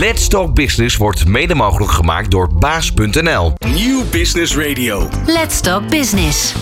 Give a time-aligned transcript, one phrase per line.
[0.00, 3.52] Let's Talk Business wordt mede mogelijk gemaakt door baas.nl.
[3.74, 5.08] Nieuw Business Radio.
[5.26, 6.54] Let's Talk Business.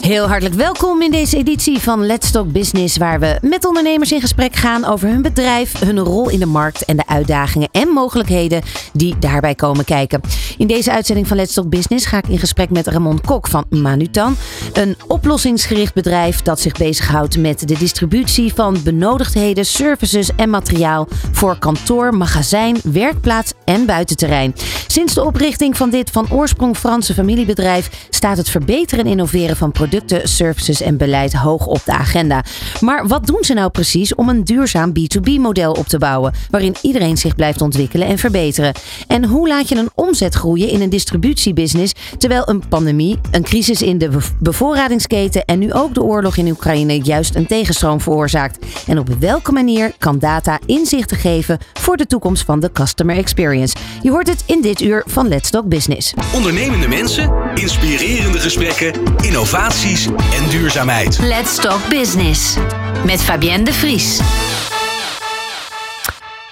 [0.00, 4.20] Heel hartelijk welkom in deze editie van Let's Talk Business, waar we met ondernemers in
[4.20, 8.62] gesprek gaan over hun bedrijf, hun rol in de markt en de uitdagingen en mogelijkheden
[8.92, 10.20] die daarbij komen kijken.
[10.58, 13.64] In deze uitzending van Let's Talk Business ga ik in gesprek met Ramon Kok van
[13.70, 14.36] Manutan,
[14.72, 21.58] een oplossingsgericht bedrijf dat zich bezighoudt met de distributie van benodigdheden, services en materiaal voor
[21.58, 24.54] kantoor, magazijn, werkplaats en buitenterrein.
[24.86, 29.72] Sinds de oprichting van dit van oorsprong Franse familiebedrijf staat het verbeteren en innoveren van
[29.72, 32.44] producten services en beleid hoog op de agenda.
[32.80, 37.16] Maar wat doen ze nou precies om een duurzaam B2B-model op te bouwen, waarin iedereen
[37.16, 38.72] zich blijft ontwikkelen en verbeteren?
[39.06, 43.98] En hoe laat je een omzet in een distributiebusiness, terwijl een pandemie, een crisis in
[43.98, 48.66] de bevoorradingsketen en nu ook de oorlog in Oekraïne juist een tegenstroom veroorzaakt?
[48.86, 53.76] En op welke manier kan data inzichten geven voor de toekomst van de customer experience?
[54.02, 56.14] Je hoort het in dit uur van Let's Talk Business.
[56.34, 61.18] Ondernemende mensen, inspirerende gesprekken, innovatie en duurzaamheid.
[61.18, 62.56] Let's Talk Business
[63.04, 64.20] met Fabienne de Vries.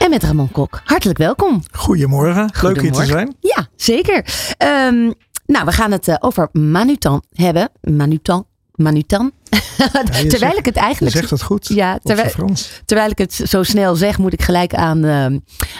[0.07, 0.81] En met Ramon Kok.
[0.85, 1.63] Hartelijk welkom.
[1.73, 2.51] Goedemorgen.
[2.63, 3.37] Leuk hier te zijn.
[3.41, 4.17] Ja, zeker.
[4.59, 5.15] Um,
[5.47, 7.69] nou, we gaan het uh, over Manutan hebben.
[7.81, 8.47] Manutan.
[8.75, 9.33] Manutan.
[10.29, 11.15] terwijl ik het eigenlijk.
[11.15, 11.67] Je zegt het goed.
[11.69, 15.27] Ja, terwijl, terwijl ik het zo snel zeg, moet ik gelijk aan, uh,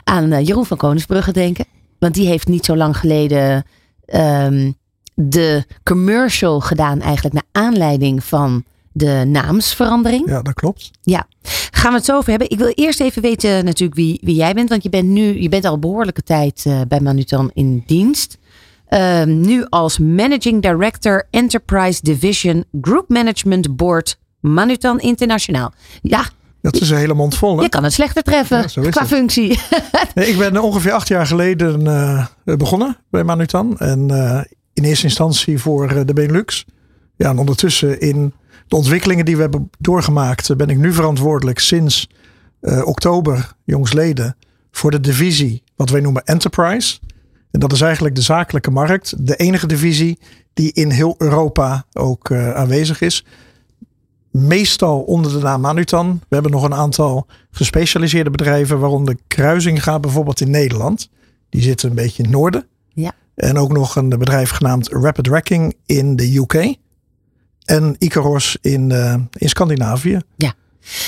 [0.05, 1.65] aan uh, Jeroen van Koningsbrugge denken.
[1.99, 3.65] Want die heeft niet zo lang geleden
[4.07, 4.77] um,
[5.15, 10.29] de commercial gedaan eigenlijk naar aanleiding van de naamsverandering.
[10.29, 10.91] Ja, dat klopt.
[11.03, 11.27] Ja,
[11.77, 12.51] gaan we het zo over hebben.
[12.51, 15.49] Ik wil eerst even weten natuurlijk wie, wie jij bent, want je bent nu, je
[15.49, 18.39] bent al behoorlijke tijd uh, bij Manutan in dienst.
[18.91, 25.73] Uh, nu als Managing Director Enterprise Division Group Management Board Manutan Internationaal.
[26.03, 26.25] Ja,
[26.61, 27.57] dat is een hele mond vol.
[27.57, 27.63] Hè?
[27.63, 29.61] Je kan het slechter treffen ja, qua functie.
[30.15, 33.79] nee, ik ben ongeveer acht jaar geleden uh, begonnen bij Manutan.
[33.79, 34.41] En uh,
[34.73, 36.65] in eerste instantie voor eh, de Benelux.
[37.17, 38.33] Ja, en ondertussen in
[38.69, 42.09] de ontwikkelingen die we hebben doorgemaakt, eh, ben ik nu verantwoordelijk sinds
[42.61, 44.37] uh, oktober, jongsleden,
[44.71, 46.99] voor de divisie wat wij noemen Enterprise.
[47.51, 49.27] En dat is eigenlijk de zakelijke markt.
[49.27, 50.19] De enige divisie
[50.55, 53.25] die in heel Europa ook uh, aanwezig is.
[54.31, 56.21] Meestal onder de naam Manutan.
[56.29, 61.11] We hebben nog een aantal gespecialiseerde bedrijven, waaronder Kruising gaat bijvoorbeeld in Nederland.
[61.49, 62.67] Die zitten een beetje in het noorden.
[62.89, 63.13] Ja.
[63.35, 66.77] En ook nog een bedrijf genaamd Rapid Racking in de UK.
[67.67, 70.21] En Icaros in, uh, in Scandinavië.
[70.37, 70.55] Ja.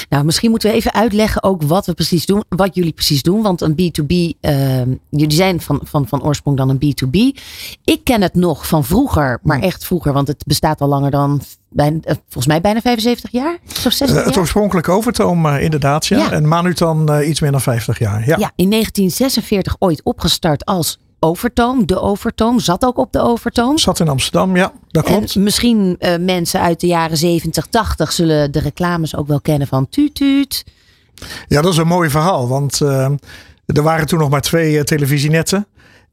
[0.09, 3.43] Nou, misschien moeten we even uitleggen ook wat we precies doen, wat jullie precies doen.
[3.43, 7.41] Want een B2B, uh, ehm, jullie zijn van, van, van oorsprong dan een B2B.
[7.85, 11.41] Ik ken het nog van vroeger, maar echt vroeger, want het bestaat al langer dan,
[11.69, 13.59] bijna, eh, volgens mij bijna 75 jaar.
[13.67, 14.25] Zo 60 jaar?
[14.25, 16.19] het oorspronkelijke Overtoom, inderdaad, ja.
[16.19, 16.33] ja.
[16.33, 18.19] En Manutan iets meer dan 50 jaar.
[18.19, 18.37] Ja.
[18.39, 23.79] ja, in 1946 ooit opgestart als Overtoom, de Overtoom, zat ook op de Overtoom.
[23.79, 25.35] Zat in Amsterdam, ja, dat klopt.
[25.35, 29.67] En misschien uh, mensen uit de jaren 70, 80 zullen de reclames ook wel kennen
[29.67, 30.65] van Tuut.
[31.49, 33.11] Ja, dat is een mooi verhaal, want uh,
[33.67, 35.67] er waren toen nog maar twee televisienetten.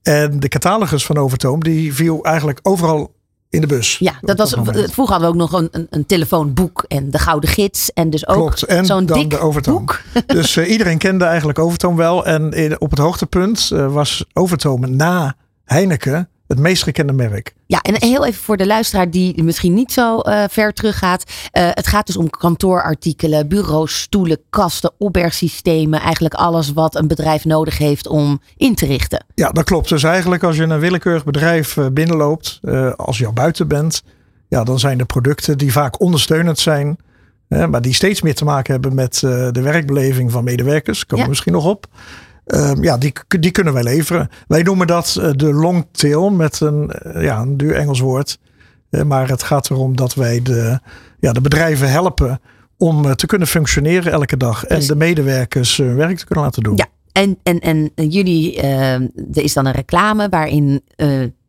[0.03, 3.13] En de catalogus van Overtoom, die viel eigenlijk overal
[3.49, 3.97] in de bus.
[3.97, 7.49] Ja, dat was, vroeger hadden we ook nog een, een, een telefoonboek en de Gouden
[7.49, 7.93] Gids.
[7.93, 9.77] En dus ook zo'n dik de Overtoom.
[9.77, 10.01] boek.
[10.27, 12.25] Dus uh, iedereen kende eigenlijk Overtoom wel.
[12.25, 17.53] En in, op het hoogtepunt uh, was Overtoom na Heineken het meest gekende merk.
[17.65, 21.23] Ja, en heel even voor de luisteraar die misschien niet zo uh, ver teruggaat.
[21.23, 25.99] Uh, het gaat dus om kantoorartikelen, bureaus, stoelen, kasten, opbergsystemen.
[25.99, 29.25] Eigenlijk alles wat een bedrijf nodig heeft om in te richten.
[29.35, 29.89] Ja, dat klopt.
[29.89, 32.59] Dus eigenlijk als je een willekeurig bedrijf uh, binnenloopt,
[32.95, 34.03] als je al buiten bent.
[34.47, 36.97] Ja, dan zijn er producten die vaak ondersteunend zijn.
[37.47, 39.19] maar die steeds meer te maken hebben met
[39.51, 41.05] de werkbeleving van medewerkers.
[41.05, 41.87] Komen we misschien nog op.
[42.45, 44.29] Um, ja, die, die kunnen wij leveren.
[44.47, 48.39] Wij noemen dat uh, de long tail met een, uh, ja, een duur Engels woord.
[48.89, 50.79] Uh, maar het gaat erom dat wij de,
[51.19, 52.39] ja, de bedrijven helpen
[52.77, 54.65] om te kunnen functioneren elke dag.
[54.65, 56.75] En de medewerkers hun werk te kunnen laten doen.
[56.75, 60.81] Ja, en, en, en jullie, er is dan een reclame waarin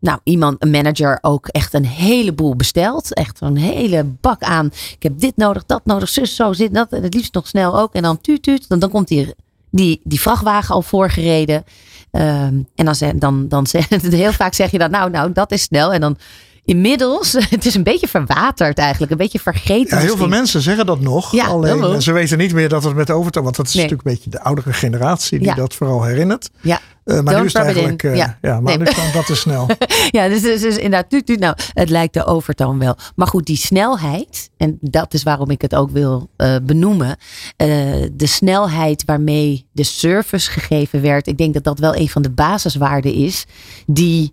[0.00, 3.14] nou, iemand, een manager, ook echt een heleboel bestelt.
[3.14, 4.66] Echt een hele bak aan.
[4.66, 6.92] Ik heb dit nodig, dat nodig, zus, zo zit dat.
[6.92, 7.94] En het liefst nog snel ook.
[7.94, 8.68] En dan tuut, tuut.
[8.68, 9.34] Dan, dan komt die
[9.76, 11.64] die, die vrachtwagen al voorgereden.
[12.12, 15.62] Um, en dan, dan, dan, dan heel vaak zeg je dan, nou, nou, dat is
[15.62, 15.92] snel.
[15.92, 16.18] En dan
[16.64, 19.96] inmiddels, het is een beetje verwaterd eigenlijk, een beetje vergeten.
[19.96, 21.32] Ja, heel veel mensen zeggen dat nog.
[21.32, 24.12] Ja, alleen ze weten niet meer dat het met overtoom, want dat is natuurlijk een
[24.12, 26.50] beetje de oudere generatie die dat vooral herinnert.
[26.60, 26.80] Ja.
[27.06, 28.38] Uh, maar Don't nu is het eigenlijk, uh, Ja.
[28.42, 28.60] ja.
[28.60, 28.86] maar Nee.
[28.86, 29.66] nu kan dat te snel.
[30.10, 31.38] Ja, dus, dus, dus inderdaad, tuut, tuut.
[31.38, 32.96] nou, het lijkt de overtoon wel.
[33.14, 37.16] Maar goed, die snelheid, en dat is waarom ik het ook wil eh, benoemen.
[37.56, 37.68] eh,
[38.12, 41.26] de snelheid waarmee de service gegeven werd.
[41.26, 43.44] Ik denk dat dat wel een van de basiswaarden is
[43.86, 44.32] die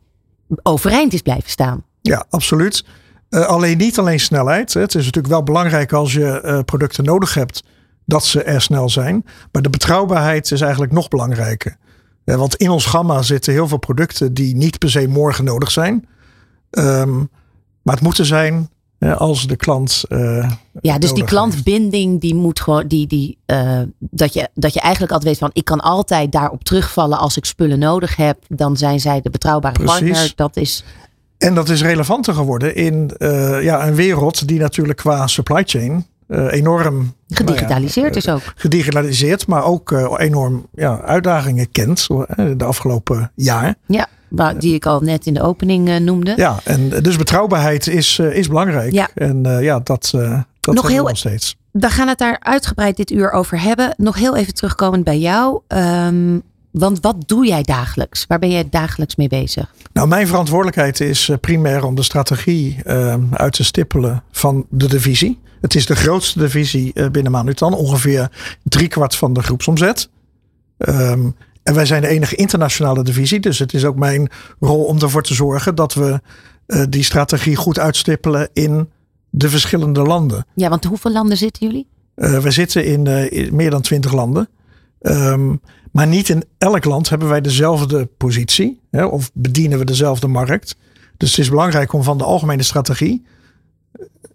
[0.63, 1.83] overeind is blijven staan.
[2.01, 2.85] Ja, absoluut.
[3.29, 4.73] Eh, alleen niet alleen snelheid.
[4.73, 7.63] Het is natuurlijk wel belangrijk als je eh, producten nodig hebt
[8.05, 9.25] dat ze er snel zijn.
[9.51, 11.77] Maar de betrouwbaarheid is eigenlijk nog belangrijker.
[12.25, 16.07] Want in ons gamma zitten heel veel producten die niet per se morgen nodig zijn.
[16.69, 17.17] Ehm,
[17.81, 18.69] maar het moeten zijn
[19.17, 20.03] als de klant.
[20.09, 21.33] eh, Ja, dus die heeft.
[21.33, 25.49] klantbinding, die moet gewoon, die, die, eh, dat, je, dat je eigenlijk altijd weet van,
[25.53, 28.37] ik kan altijd daarop terugvallen als ik spullen nodig heb.
[28.47, 29.99] Dan zijn zij de betrouwbare Precies.
[30.09, 30.33] partner.
[30.35, 30.83] Dat is,
[31.37, 36.05] En dat is relevanter geworden in eh, ja, een wereld die natuurlijk qua supply chain
[36.27, 38.53] enorm gedigitaliseerd nou ja, is ook.
[38.55, 43.75] gedigitaliseerd, maar ook eh, enorm ja, uitdagingen kent eh, de afgelopen jaar.
[43.87, 44.07] Ja,
[44.57, 46.33] die ik al net in de opening eh, noemde.
[46.35, 48.91] Ja, en dus betrouwbaarheid is, eh, is belangrijk.
[48.91, 49.09] Ja.
[49.15, 51.55] En eh, ja, dat, eh dat Nog heel- nog steeds.
[51.71, 53.93] We gaan het daar uitgebreid dit uur over hebben.
[53.97, 55.61] Nog heel even terugkomend bij jou.
[55.67, 56.39] Ehm,
[56.71, 58.25] want wat doe jij dagelijks?
[58.27, 59.73] Waar ben jij dagelijks mee bezig?
[59.93, 64.87] Nou, mijn verantwoordelijkheid is eh, primair om de strategie eh, uit te stippelen van de
[64.87, 65.39] divisie.
[65.63, 68.31] Het is de grootste divisie eh, binnen Manutan, ongeveer
[68.63, 70.09] driekwart van de groepsomzet.
[70.77, 71.29] Ehm,
[71.63, 74.29] en wij zijn de enige internationale divisie, dus het is ook mijn
[74.59, 76.21] rol om ervoor te zorgen dat we
[76.65, 78.89] eh, die strategie goed uitstippelen in
[79.29, 80.45] de verschillende landen.
[80.55, 81.87] Ja, want hoeveel landen zitten jullie?
[82.15, 84.49] Eh, we zitten in, in meer dan twintig landen.
[84.99, 85.55] Ehm,
[85.91, 88.79] maar niet in elk land hebben wij dezelfde positie.
[88.91, 90.75] Hè, of bedienen we dezelfde markt.
[91.17, 93.25] Dus het is belangrijk om van de algemene strategie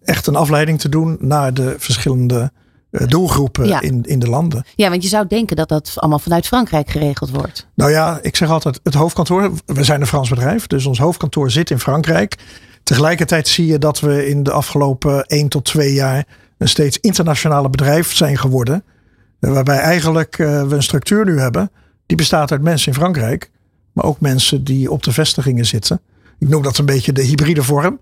[0.02, 2.52] echt een afleiding te doen naar de verschillende
[2.90, 3.80] eh, doelgroepen Ja.
[3.80, 4.64] in, in de landen.
[4.74, 7.66] Ja, want je zou denken dat dat allemaal vanuit Frankrijk geregeld wordt.
[7.74, 9.52] Nou ja, ik zeg altijd het hoofdkantoor.
[9.66, 12.34] We zijn een Frans bedrijf, dus ons hoofdkantoor zit in Frankrijk.
[12.82, 16.24] Tegelijkertijd zie je dat we in de afgelopen 1 tot 2 jaar
[16.58, 18.84] een steeds internationaler bedrijf zijn geworden.
[19.40, 21.70] Eh, Waarbij eigenlijk eh, we een structuur nu hebben
[22.06, 23.50] die bestaat uit mensen in Frankrijk,
[23.92, 26.00] maar ook mensen die op de vestigingen zitten.
[26.38, 28.00] Ik noem dat een beetje de hybride vorm.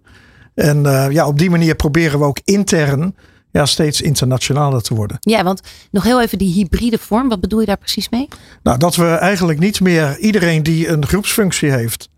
[0.57, 3.15] En eh, ja, op die manier proberen we ook intern
[3.51, 5.17] ja, steeds internationaler te worden.
[5.21, 5.61] Ja, want
[5.91, 7.29] nog heel even die hybride vorm.
[7.29, 8.29] Wat bedoel je daar precies mee?
[8.63, 12.09] Nou, dat we eigenlijk niet meer iedereen die een groepsfunctie heeft,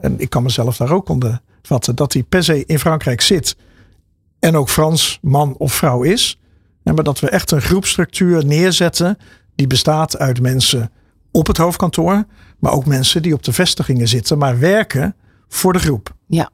[0.00, 3.56] en ik kan mezelf daar ook onder vatten, dat die per se in Frankrijk zit
[4.38, 6.38] en ook Frans man of vrouw is.
[6.82, 9.18] Maar dat we echt een groepstructuur neerzetten
[9.54, 10.90] die bestaat uit mensen
[11.30, 12.24] op het hoofdkantoor,
[12.58, 15.16] maar ook mensen die op de vestigingen zitten, maar werken
[15.48, 16.14] voor de groep.
[16.26, 16.50] Ja.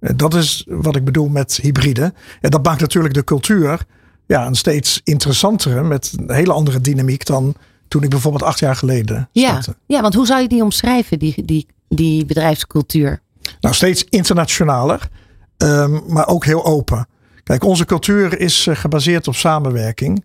[0.00, 2.12] En Dat is wat ik bedoel met hybride.
[2.40, 3.84] En dat maakt natuurlijk de cultuur
[4.26, 7.54] ja, een steeds interessantere met een hele andere dynamiek dan
[7.88, 9.76] toen ik bijvoorbeeld acht jaar geleden Ja, startte.
[9.86, 13.20] ja want hoe zou je die omschrijven, die, die, die bedrijfscultuur?
[13.60, 15.08] Nou, steeds internationaler,
[15.56, 17.06] ehm, maar ook heel open.
[17.42, 20.24] Kijk, onze cultuur is eh, gebaseerd op samenwerking.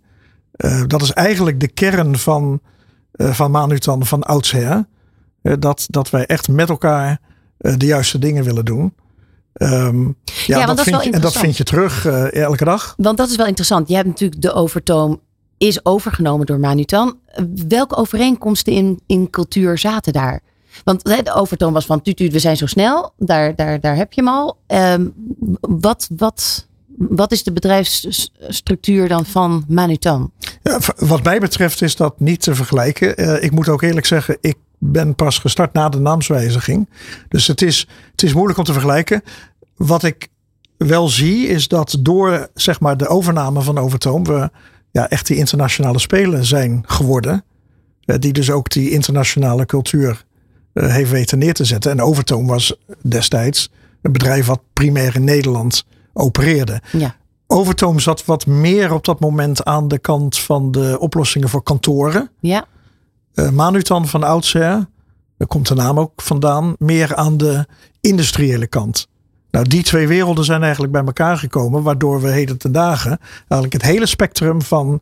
[0.52, 2.62] Eh, dat is eigenlijk de kern van,
[3.12, 4.86] eh van Manutan van oudsher.
[5.42, 7.20] Eh, dat, dat wij echt met elkaar
[7.58, 8.94] eh, de juiste dingen willen doen.
[9.54, 10.06] Ehm,
[10.46, 12.94] ja, want dat vind je, en dat vind je terug eh, elke dag.
[12.98, 13.88] Want dat is wel interessant.
[13.88, 15.22] Je hebt natuurlijk de overtoom
[15.58, 17.18] is overgenomen door Manutan.
[17.68, 20.42] Welke overeenkomsten in, in cultuur zaten daar?
[20.84, 23.14] Want de overtoom was van tuut, we zijn zo snel.
[23.18, 24.58] Daar, daar, daar heb je hem al.
[24.68, 25.08] Ehm,
[25.60, 26.68] wat, wat,
[26.98, 30.32] wat is de bedrijfsstructuur dan van Manutan?
[30.64, 33.18] Ja, wat mij betreft is dat niet te vergelijken.
[33.18, 34.56] Eh, ik moet ook eerlijk zeggen, ik
[34.92, 36.90] ben pas gestart na de naamswijziging.
[37.28, 39.22] Dus het is, het is moeilijk om te vergelijken.
[39.76, 40.28] Wat ik
[40.78, 44.50] wel zie is dat door zeg maar, de overname van Overtoom we
[44.92, 47.44] ja, echt die internationale speler zijn geworden.
[48.06, 50.26] Eh, die dus ook die internationale cultuur
[50.74, 51.92] eh, heeft weten neer te zetten.
[51.92, 56.82] En Overtoom was destijds een bedrijf wat primair in Nederland opereerde.
[56.92, 57.16] Ja.
[57.48, 62.30] Overtoom zat wat meer op dat moment aan de kant van de oplossingen voor kantoren.
[62.40, 62.66] Ja,
[63.34, 64.86] Eh, Manutan van oudsher,
[65.38, 67.66] daar komt de naam ook vandaan, meer aan de
[68.02, 69.08] industriële kant.
[69.52, 73.74] Nou, die twee werelden zijn eigenlijk bij elkaar gekomen, waardoor we heden ten dagen eigenlijk
[73.74, 75.02] het hele spectrum van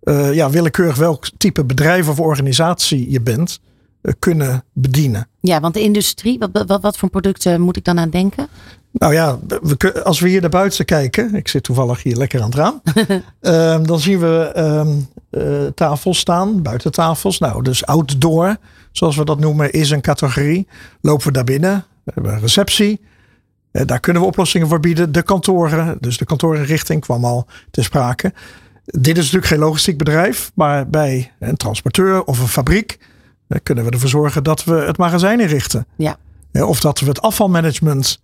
[0.00, 3.60] eh, ja, willekeurig welk type bedrijf of organisatie je bent,
[4.00, 5.28] eh, kunnen bedienen.
[5.40, 8.48] ja want de industrie, wat, wat, wat voor producten moet ik dan aan denken?
[8.98, 12.50] Nou ja, we, als we hier naar buiten kijken, ik zit toevallig hier lekker aan
[12.50, 12.82] het raam,
[13.40, 14.88] ehm, dan zien we ehm,
[15.30, 17.38] eh, tafels staan, buitentafels.
[17.38, 18.56] Nou, dus outdoor,
[18.92, 20.66] zoals we dat noemen, is een categorie.
[21.00, 23.00] Lopen we daar binnen, we hebben een receptie.
[23.70, 25.12] Eh, daar kunnen we oplossingen voor bieden.
[25.12, 28.32] De kantoren, dus de kantorenrichting kwam al te sprake.
[28.84, 32.98] Dit is natuurlijk geen logistiek bedrijf, maar bij een transporteur of een fabriek
[33.48, 35.86] eh, kunnen we ervoor zorgen dat we het magazijn inrichten.
[35.96, 36.16] Ja.
[36.52, 38.20] Of dat we het afvalmanagement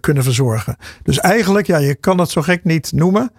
[0.00, 0.76] kunnen verzorgen.
[1.02, 3.32] Dus eigenlijk, ja, je kan het zo gek niet noemen.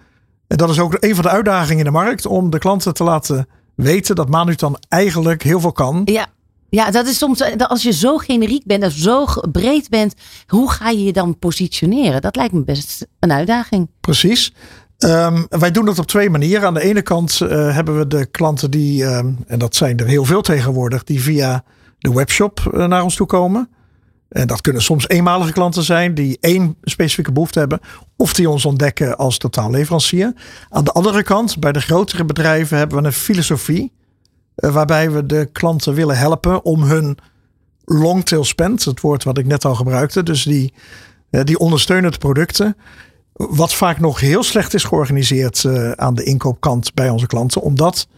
[0.46, 2.26] En dat is ook een van de uitdagingen in de markt.
[2.26, 6.02] Om de klanten te laten weten dat Manutan eigenlijk heel veel kan.
[6.04, 6.26] Ja.
[6.68, 10.14] Ja, dat is soms, eh, als je zo generiek bent of zo breed bent,
[10.46, 12.20] hoe ga je je dan positioneren?
[12.20, 13.88] Dat lijkt me best een uitdaging.
[14.00, 14.52] Precies.
[14.98, 16.66] Ehm, wij doen dat op twee manieren.
[16.66, 20.06] Aan de ene kant eh, hebben we de klanten die, ehm, en dat zijn er
[20.06, 21.64] heel veel tegenwoordig, die via
[21.98, 23.68] de webshop eh, naar ons toe komen.
[24.32, 27.80] En dat kunnen soms eenmalige klanten zijn die één specifieke behoefte hebben.
[28.16, 30.32] Of die ons ontdekken als totaalleverancier.
[30.68, 33.92] Aan de andere kant, bij de grotere bedrijven hebben we een filosofie.
[34.54, 37.18] eh, waarbij we de klanten willen helpen om hun
[37.84, 40.22] long tail spend, het woord wat ik net al gebruikte.
[40.22, 40.74] Dus die,
[41.30, 42.76] eh, die ondersteunende producten.
[43.32, 47.62] Wat vaak nog heel slecht is georganiseerd eh, aan de inkoopkant bij onze klanten.
[47.62, 48.08] Om dat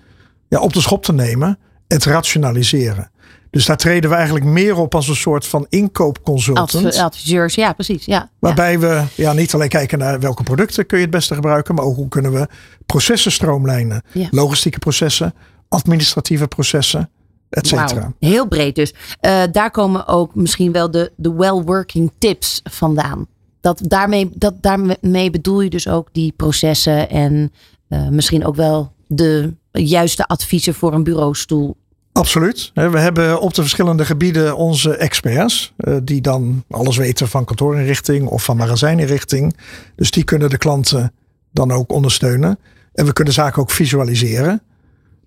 [0.48, 3.10] ja, op de schop te nemen en te rationaliseren.
[3.54, 6.84] Dus daar treden we eigenlijk meer op als een soort van inkoopconsultant.
[6.84, 8.04] Adv- adviseurs, ja, precies.
[8.04, 8.30] Ja.
[8.38, 11.74] Waarbij we ja, niet alleen kijken naar welke producten kun je het beste gebruiken.
[11.74, 12.48] Maar ook hoe kunnen we
[12.86, 14.02] processen stroomlijnen.
[14.12, 14.28] Ja.
[14.30, 15.34] Logistieke processen,
[15.68, 17.10] administratieve processen,
[17.50, 18.00] et cetera.
[18.00, 18.94] Wauw, heel breed dus.
[19.20, 23.26] Eh, daar komen ook misschien wel de, de well-working tips vandaan.
[23.60, 27.52] Dat daarmee, dat, daarmee bedoel je dus ook die processen en
[27.88, 31.76] eh, misschien ook wel de juiste adviezen voor een bureaustoel.
[32.14, 32.70] Absoluut.
[32.74, 35.72] Hè, We hebben op de verschillende gebieden onze experts.
[35.76, 39.56] eh, Die dan alles weten van kantoorinrichting of van magazijninrichting.
[39.96, 41.12] Dus die kunnen de klanten
[41.52, 42.58] dan ook ondersteunen.
[42.92, 44.62] En we kunnen zaken ook visualiseren.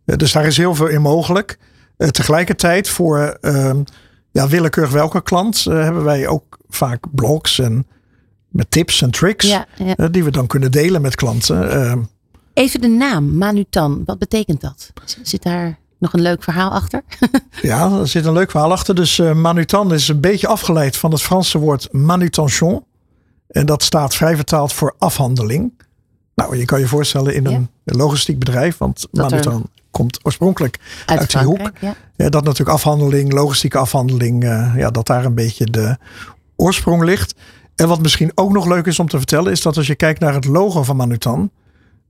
[0.05, 1.57] Eh, Dus daar is heel veel in mogelijk.
[1.97, 3.83] Eh, Tegelijkertijd voor ehm,
[4.31, 7.87] ja, willekeurig welke klant eh, hebben wij ook vaak blogs en
[8.49, 9.47] met tips en tricks.
[9.47, 9.95] Ja, ja.
[9.95, 11.71] eh, Die we dan kunnen delen met klanten.
[11.71, 11.99] Ehm,
[12.53, 14.03] Even de naam, Manutan.
[14.05, 14.91] Wat betekent dat?
[15.23, 17.01] Zit daar nog een leuk verhaal achter?
[17.61, 18.95] Ja, er zit een leuk verhaal achter.
[18.95, 22.85] Dus eh, manutan is een beetje afgeleid van het Franse woord manutention.
[23.47, 25.71] En dat staat vrij vertaald voor afhandeling.
[26.35, 30.79] Nou, je kan je voorstellen in een logistiek bedrijf, want Dat er- manutan komt oorspronkelijk
[31.05, 31.71] uit, die hoek.
[32.15, 35.97] Ja, dat natuurlijk afhandeling, logistieke afhandeling, eh, ja, dat daar een beetje de
[36.55, 37.35] oorsprong ligt.
[37.75, 40.19] En wat misschien ook nog leuk is om te vertellen, is dat als je kijkt
[40.19, 41.51] naar het logo van Manutan,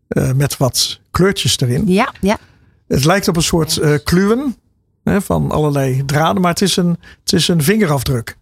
[0.08, 1.84] eh, met wat kleurtjes erin.
[1.88, 2.38] ja, ja.
[2.88, 4.56] Het lijkt op een soort eh kluwen
[5.04, 8.38] hè, van allerlei draden, maar het is, een, het is een vingerafdruk.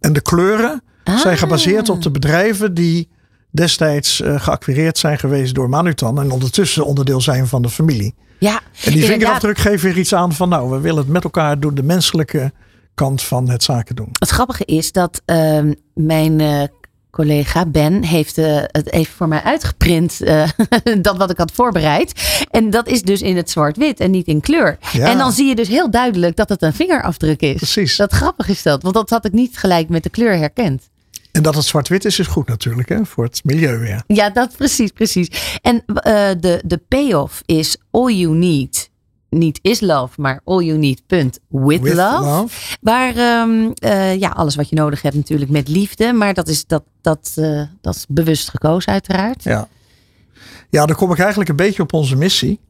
[0.00, 1.38] En de kleuren zijn Ah.
[1.40, 3.08] gebaseerd op de bedrijven die
[3.50, 8.14] destijds eh geacquireerd zijn geweest door Manutan en ondertussen onderdeel zijn van de familie.
[8.38, 8.60] ja.
[8.84, 11.74] En die vingerafdruk geeft weer iets aan van nou, we willen het met elkaar doen,
[11.74, 12.52] de menselijke
[12.94, 14.08] kant van het zaken doen.
[14.12, 16.62] Het grappige is dat ehm, mijn eh,
[17.12, 20.20] collega Ben heeft eh, het even voor mij uitgeprint.
[20.20, 20.48] eh,
[21.02, 22.44] dat wat ik had voorbereid.
[22.50, 24.78] En dat is dus in het zwart-wit en niet in kleur.
[24.92, 25.10] Ja.
[25.10, 27.56] En dan zie je dus heel duidelijk dat het een vingerafdruk is.
[27.56, 27.96] Precies.
[27.96, 28.82] Dat grappig is dat.
[28.82, 30.90] Want dat had ik niet gelijk met de kleur herkend.
[31.32, 34.02] En dat het zwart-wit is, is goed natuurlijk hè, voor het milieu weer.
[34.06, 35.58] Ja, dat precies, precies.
[35.62, 38.90] En eh, de, de payoff is all you need.
[39.34, 41.02] Niet is love, maar all you need.
[41.06, 41.38] Punt.
[41.48, 42.24] With, With love.
[42.24, 42.76] love.
[42.80, 46.12] Waar ehm, eh, ja, alles wat je nodig hebt natuurlijk met liefde.
[46.12, 49.42] Maar dat is, dat, dat, eh, dat is bewust gekozen uiteraard.
[49.42, 49.68] Ja.
[50.70, 52.60] ja, dan kom ik eigenlijk een beetje op onze missie.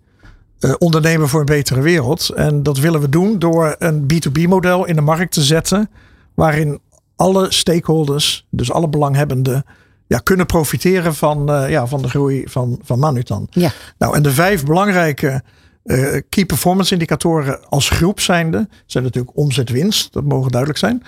[0.59, 2.29] Eh, ondernemen voor een betere wereld.
[2.29, 5.91] En dat willen we doen door een B2B model in de markt te zetten.
[6.35, 6.81] Waarin
[7.17, 9.65] alle stakeholders, dus alle belanghebbenden,
[10.07, 13.47] ja, kunnen profiteren van, ja, van de groei van, van Manutan.
[13.51, 13.71] Ja.
[13.99, 15.43] Nou, en de vijf belangrijke
[15.83, 20.13] eh, key performance indicatoren als groep zijnde zijn natuurlijk omzet winst.
[20.13, 21.03] Dat mogen duidelijk zijn.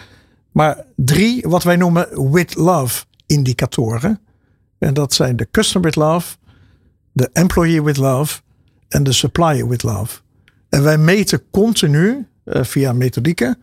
[0.52, 4.20] Maar drie wat wij noemen with love indicatoren.
[4.78, 6.36] En dat zijn de customer with love,
[7.12, 8.40] de employee with love
[8.88, 10.20] en de supplier with love.
[10.68, 13.58] En wij meten continu eh, via methodieken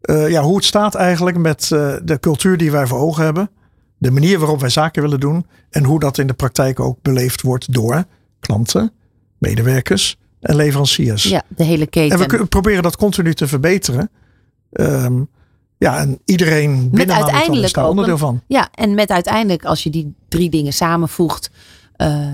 [0.00, 1.68] eh, ja, hoe het staat eigenlijk met
[2.04, 3.50] de cultuur die wij voor ogen hebben.
[3.98, 5.46] De manier waarop wij zaken willen doen.
[5.70, 8.04] En hoe dat in de praktijk ook beleefd wordt door
[8.40, 8.92] klanten,
[9.38, 11.22] medewerkers en leveranciers.
[11.22, 12.20] Ja, de hele keten.
[12.20, 14.10] En we proberen dat continu te verbeteren.
[14.72, 15.22] Ehm,
[15.78, 18.42] ja, en iedereen binnen Manutan is uiteindelijk daar onderdeel van.
[18.46, 21.50] Ja, en met uiteindelijk als je die drie dingen samenvoegt.
[21.96, 22.26] eh,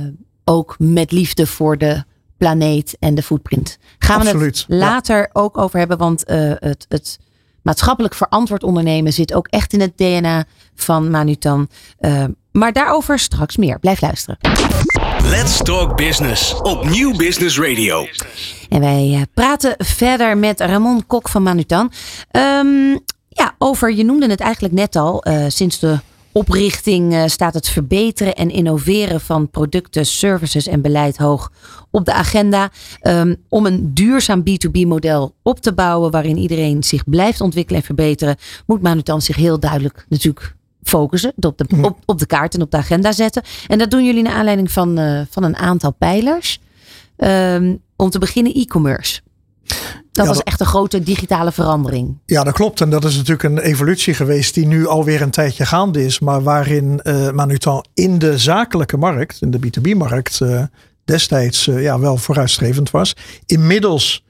[0.44, 2.04] ook met liefde voor de
[2.36, 3.78] planeet en de footprint.
[3.98, 4.76] Gaan we het ja.
[4.76, 5.98] later ook over hebben.
[5.98, 7.18] Want eh, het, het
[7.62, 10.44] maatschappelijk verantwoord ondernemen zit ook echt in het DNA
[10.74, 11.68] van Manutan.
[11.98, 13.78] Eh, maar daarover straks meer.
[13.78, 14.38] Blijf luisteren.
[15.30, 18.06] Let's Talk Business op Nieuw Business Radio.
[18.68, 21.92] En wij eh, praten verder met Ramon Kok van Manutan.
[22.30, 22.90] Ehm,
[23.28, 25.98] ja, over, je noemde het eigenlijk net al, eh, sinds de
[26.32, 31.52] oprichting eh, staat het verbeteren en innoveren van producten, services en beleid hoog
[31.90, 32.70] op de agenda.
[33.02, 38.36] Um, om een duurzaam B2B-model op te bouwen waarin iedereen zich blijft ontwikkelen en verbeteren,
[38.66, 42.70] moet Manutan zich heel duidelijk natuurlijk focussen, op de, op, op de kaart en op
[42.70, 43.42] de agenda zetten.
[43.66, 46.60] En dat doen jullie naar aanleiding van, uh, van een aantal pijlers.
[47.16, 49.20] Um, om te beginnen e-commerce.
[50.12, 52.18] Dat was echt een grote digitale verandering.
[52.26, 52.80] Ja, dat klopt.
[52.80, 56.18] En dat is natuurlijk een evolutie geweest die nu alweer een tijdje gaande is.
[56.18, 60.62] Maar waarin uh, Manutan in de zakelijke markt, in de B2B-markt, uh,
[61.04, 63.16] destijds uh, ja, wel vooruitstrevend was.
[63.46, 64.24] Inmiddels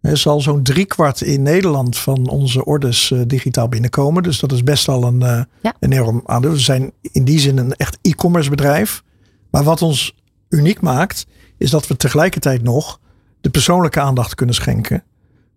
[0.00, 4.22] zal zo'n driekwart in Nederland van onze orders digitaal binnenkomen.
[4.22, 5.74] Dus dat is best al een, ja.
[5.80, 6.50] enorm aandeel.
[6.50, 9.02] We zijn in die zin een echt e-commerce bedrijf.
[9.50, 10.14] Maar wat ons
[10.48, 11.26] uniek maakt,
[11.58, 13.00] is dat we tegelijkertijd nog
[13.40, 15.02] de persoonlijke aandacht kunnen schenken.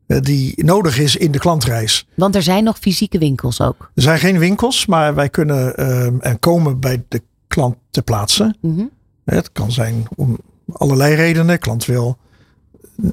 [0.08, 2.08] Eh, die nodig is in de klantreis.
[2.16, 3.92] Want er zijn nog fysieke winkels ook.
[3.96, 5.76] Er zijn geen winkels, maar wij kunnen
[6.22, 8.56] en komen bij de klant ter plaatse.
[8.62, 8.90] Mm -hmm.
[9.26, 10.38] Het kan zijn om
[10.72, 11.48] allerlei redenen.
[11.48, 12.18] De klant wil,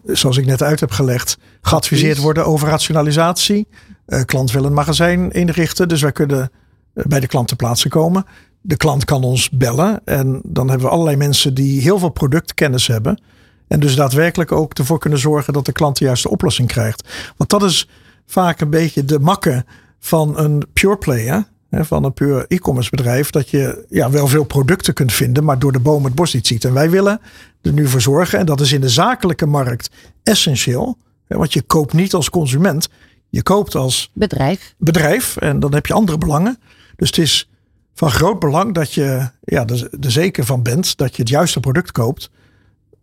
[0.05, 3.67] zoals ik net uit heb gelegd, geadviseerd worden over rationalisatie.
[4.07, 6.51] Uh, klant wil een magazijn inrichten, dus wij kunnen
[6.93, 8.25] bij de klant ter plaatse komen.
[8.61, 12.87] De klant kan ons bellen en dan hebben we allerlei mensen die heel veel productkennis
[12.87, 13.23] hebben.
[13.69, 17.09] En dus daadwerkelijk ook ervoor kunnen zorgen dat de klant de juiste oplossing krijgt.
[17.37, 17.89] Want dat is
[18.27, 19.65] vaak een beetje de makke
[19.99, 21.47] van een pure player.
[21.71, 23.31] Van een puur e-commerce bedrijf.
[23.31, 26.47] Dat je ja, wel veel producten kunt vinden, maar door de boom het bos niet
[26.47, 26.65] ziet.
[26.65, 27.21] En wij willen
[27.63, 28.39] er nu voor zorgen.
[28.39, 29.91] En dat is in de zakelijke markt
[30.23, 30.99] essentieel.
[31.27, 32.89] Want je koopt niet als consument.
[33.29, 34.75] Je koopt als bedrijf.
[34.79, 35.37] bedrijf.
[35.37, 36.59] En dan heb je andere belangen.
[36.97, 37.49] Dus het is
[37.95, 41.61] van groot belang dat je ja, er, er zeker van bent dat je het juiste
[41.61, 42.31] product koopt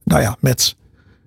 [0.05, 0.75] nou ja, met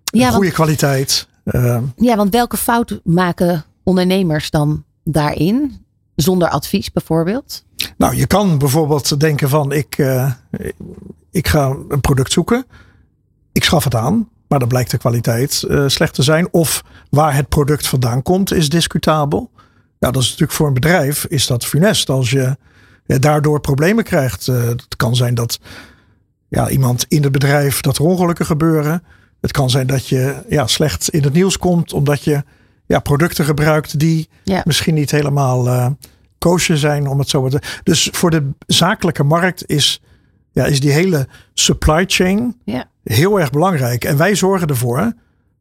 [0.04, 1.28] ja, goede kwaliteit.
[1.44, 5.86] Uh, ja, want welke fout maken ondernemers dan daarin?
[6.14, 7.64] Zonder advies bijvoorbeeld?
[7.96, 10.32] Nou, je kan bijvoorbeeld denken van ik, uh,
[11.30, 12.64] ik ga een product zoeken.
[13.58, 16.52] Ik schaf het aan, maar dan blijkt de kwaliteit uh, slecht te zijn.
[16.52, 19.50] Of waar het product vandaan komt is discutabel.
[19.98, 22.56] Nou, dat is natuurlijk voor een bedrijf is dat funest als je
[23.06, 24.46] daardoor problemen krijgt.
[24.46, 25.60] het kan zijn dat
[26.48, 29.02] ja, iemand in het bedrijf dat er ongelukken gebeuren.
[29.40, 32.42] Het kan zijn dat je ja, slecht in het nieuws komt omdat je
[32.86, 34.28] ja, producten gebruikt die
[34.64, 35.86] misschien niet helemaal uh,
[36.56, 40.02] zijn, om het zo te Dus voor de zakelijke markt is,
[40.58, 42.84] ja, is die hele supply chain ja.
[43.02, 44.04] heel erg belangrijk.
[44.04, 45.12] En wij zorgen ervoor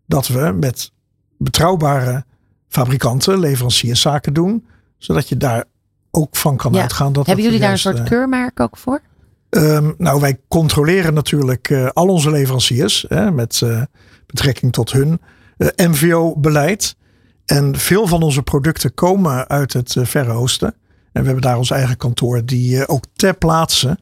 [0.06, 0.92] dat we met
[1.38, 2.26] betrouwbare
[2.68, 4.66] fabrikanten, leveranciers zaken doen,
[4.98, 5.64] zodat je daar
[6.12, 7.14] ook van kan uitgaan.
[7.14, 9.02] Dat Hebben jullie daar een soort keurmerk ook voor?
[9.50, 13.82] Um, nou, wij controleren natuurlijk uh, al onze leveranciers hè, met uh,
[14.26, 15.22] betrekking tot hun
[15.58, 16.96] uh, eh, MVO-beleid.
[17.46, 20.74] En veel van onze producten komen uit het Verre Oosten.
[21.12, 23.98] En we hebben daar ons eigen kantoor die ook ter plaatse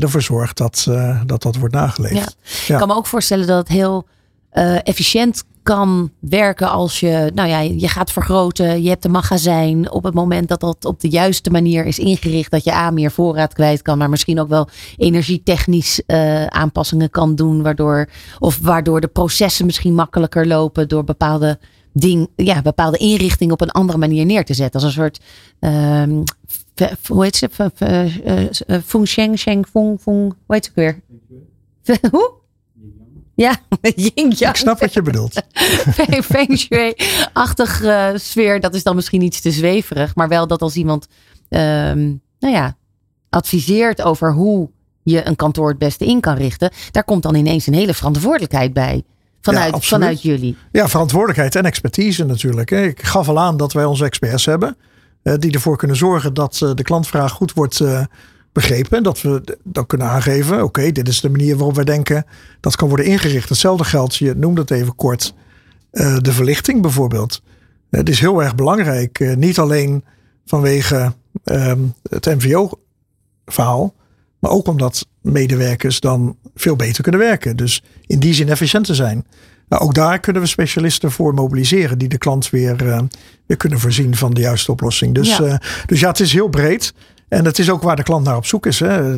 [0.00, 0.86] ervoor zorgt dat,
[1.26, 2.14] dat dat wordt nageleefd.
[2.14, 2.26] Ja.
[2.66, 2.74] Ja.
[2.74, 4.06] Ik kan me ook voorstellen dat het heel
[4.82, 8.82] efficiënt kan werken als je, nou ja, je gaat vergroten.
[8.82, 9.90] Je hebt een magazijn.
[9.90, 12.50] Op het moment dat dat op de juiste manier is ingericht.
[12.50, 13.98] Dat je A, meer voorraad kwijt kan.
[13.98, 17.62] Maar misschien ook wel energietechnisch uh, aanpassingen kan doen.
[17.62, 20.88] Waardoor, of waardoor de processen misschien makkelijker lopen.
[20.88, 21.58] Door bepaalde
[21.92, 24.80] ding, ja, bepaalde inrichtingen op een andere manier neer te zetten.
[24.80, 25.20] Als een soort,
[25.60, 26.22] um,
[27.06, 27.48] hoe heet ze?
[28.84, 31.00] Feng Sheng, Sheng, Feng, Feng, hoe heet het weer?
[32.10, 32.40] Hoe?
[33.34, 33.56] Ja,
[34.14, 35.42] yin Ik snap wat je bedoelt.
[36.32, 40.14] Feng shui-achtig uh, sfeer, dat is dan misschien iets te zweverig.
[40.14, 41.06] Maar wel dat als iemand,
[41.48, 42.76] um, nou ja,
[43.28, 44.70] adviseert over hoe
[45.02, 46.70] je een kantoor het beste in kan richten.
[46.90, 49.02] Daar komt dan ineens een hele verantwoordelijkheid bij.
[49.40, 50.56] Vanuit, vanuit jullie.
[50.72, 52.70] Ja, verantwoordelijkheid en expertise natuurlijk.
[52.70, 54.76] Ik gaf al aan dat wij onze experts hebben.
[55.22, 57.84] Eh, die ervoor kunnen zorgen dat eh, de klantvraag goed wordt
[58.52, 59.02] begrepen.
[59.02, 62.26] Dat we dan kunnen aangeven, oké, dit is de manier waarop wij denken
[62.60, 63.48] dat kan worden ingericht.
[63.48, 65.34] Hetzelfde geldt, je noemde het even kort,
[66.18, 67.42] de verlichting bijvoorbeeld.
[67.90, 70.04] Het is heel erg belangrijk, niet alleen
[70.44, 71.12] vanwege
[71.44, 73.94] uh, het MVO-verhaal,
[74.38, 77.56] maar ook omdat medewerkers dan veel beter kunnen werken.
[77.56, 79.26] Dus in die zin efficiënter zijn.
[79.72, 83.00] Nou, ook daar kunnen we specialisten voor mobiliseren die de klant weer, uh,
[83.46, 85.14] weer kunnen voorzien van de juiste oplossing.
[85.14, 85.60] Dus ja.
[85.86, 86.94] dus ja, het is heel breed.
[87.28, 88.80] En dat is ook waar de klant naar op zoek is.
[88.80, 89.16] Hè.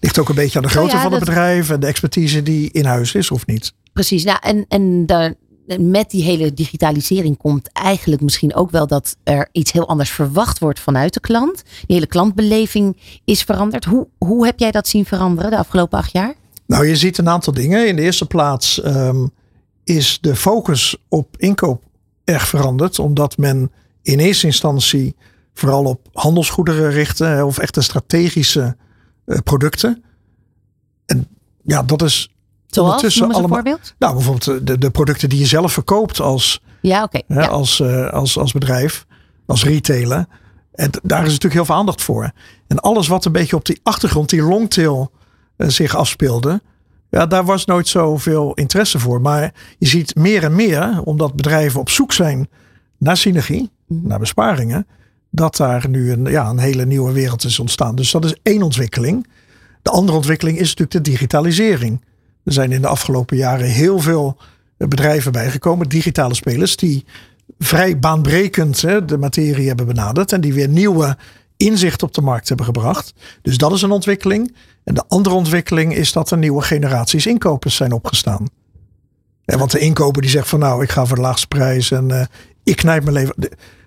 [0.00, 2.70] ligt ook een beetje aan de grootte oh van het bedrijf en de expertise die
[2.72, 3.72] in huis is of niet.
[3.92, 4.24] Precies.
[4.24, 5.34] Nou, en, en daar,
[5.78, 10.58] met die hele digitalisering komt eigenlijk misschien ook wel dat er iets heel anders verwacht
[10.58, 11.62] wordt vanuit de klant.
[11.64, 13.84] Die hele klantbeleving is veranderd.
[13.84, 16.34] Hoe, hoe heb jij dat zien veranderen de afgelopen acht jaar?
[16.66, 17.88] Nou, je ziet een aantal dingen.
[17.88, 19.30] In de eerste plaats um,
[19.88, 21.82] is de focus op inkoop
[22.24, 23.72] erg veranderd, omdat men
[24.02, 25.16] in eerste instantie
[25.54, 28.76] vooral op handelsgoederen richten hè, of echte strategische
[29.24, 30.04] eh, producten.
[31.06, 31.28] En
[31.62, 32.34] ja, dat is
[32.66, 33.62] Zoals, ondertussen eens een allemaal.
[33.62, 33.94] voorbeeld?
[33.98, 37.20] Nou, bijvoorbeeld de, de producten die je zelf verkoopt als, Ja, oké.
[37.26, 37.46] Ja.
[37.46, 39.06] als, eh, als, als bedrijf,
[39.46, 40.26] als retailer.
[40.72, 42.32] En daar is natuurlijk heel veel aandacht voor.
[42.66, 45.10] En alles wat een beetje op die achtergrond, die longtail,
[45.56, 46.62] eh, zich afspeelde.
[47.10, 49.20] Ja, daar was nooit zoveel interesse voor.
[49.20, 52.48] Maar je ziet meer en meer, omdat bedrijven op zoek zijn
[52.98, 54.86] naar synergie, naar besparingen,
[55.30, 57.94] dat daar nu een, ja, een hele nieuwe wereld is ontstaan.
[57.94, 59.26] Dus dat is één ontwikkeling.
[59.82, 62.04] De andere ontwikkeling is natuurlijk de digitalisering.
[62.44, 64.36] Er zijn in de afgelopen jaren heel veel
[64.76, 67.04] bedrijven bijgekomen, digitale spelers, die
[67.58, 71.16] vrij baanbrekend hè, de materie hebben benaderd en die weer nieuwe
[71.56, 73.14] inzicht op de markt hebben gebracht.
[73.42, 74.54] Dus dat is een ontwikkeling.
[74.88, 78.46] En de andere ontwikkeling is dat er nieuwe generaties inkopers zijn opgestaan.
[79.44, 82.10] En want de inkoper die zegt van nou, ik ga voor de laagste prijs en
[82.10, 82.26] eh,
[82.62, 83.34] ik knijp mijn leven.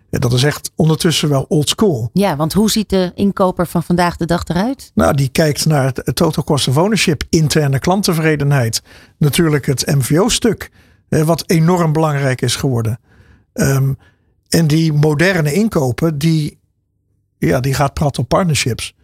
[0.10, 2.10] Dat is echt ondertussen wel old school.
[2.14, 4.92] ja, want hoe ziet de inkoper van vandaag de dag eruit?
[4.94, 8.82] Nou, die kijkt naar het total cost of ownership, interne klanttevredenheid.
[9.18, 10.72] Natuurlijk het MVO-stuk,
[11.10, 13.00] wat enorm belangrijk is geworden.
[13.54, 13.94] Ehm,
[14.50, 16.60] en die moderne inkopen, die,
[17.38, 18.96] ja, die gaat praten op partnerships.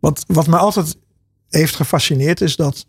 [0.00, 0.96] Wat, wat mij altijd
[1.54, 2.86] heeft gefascineerd is dat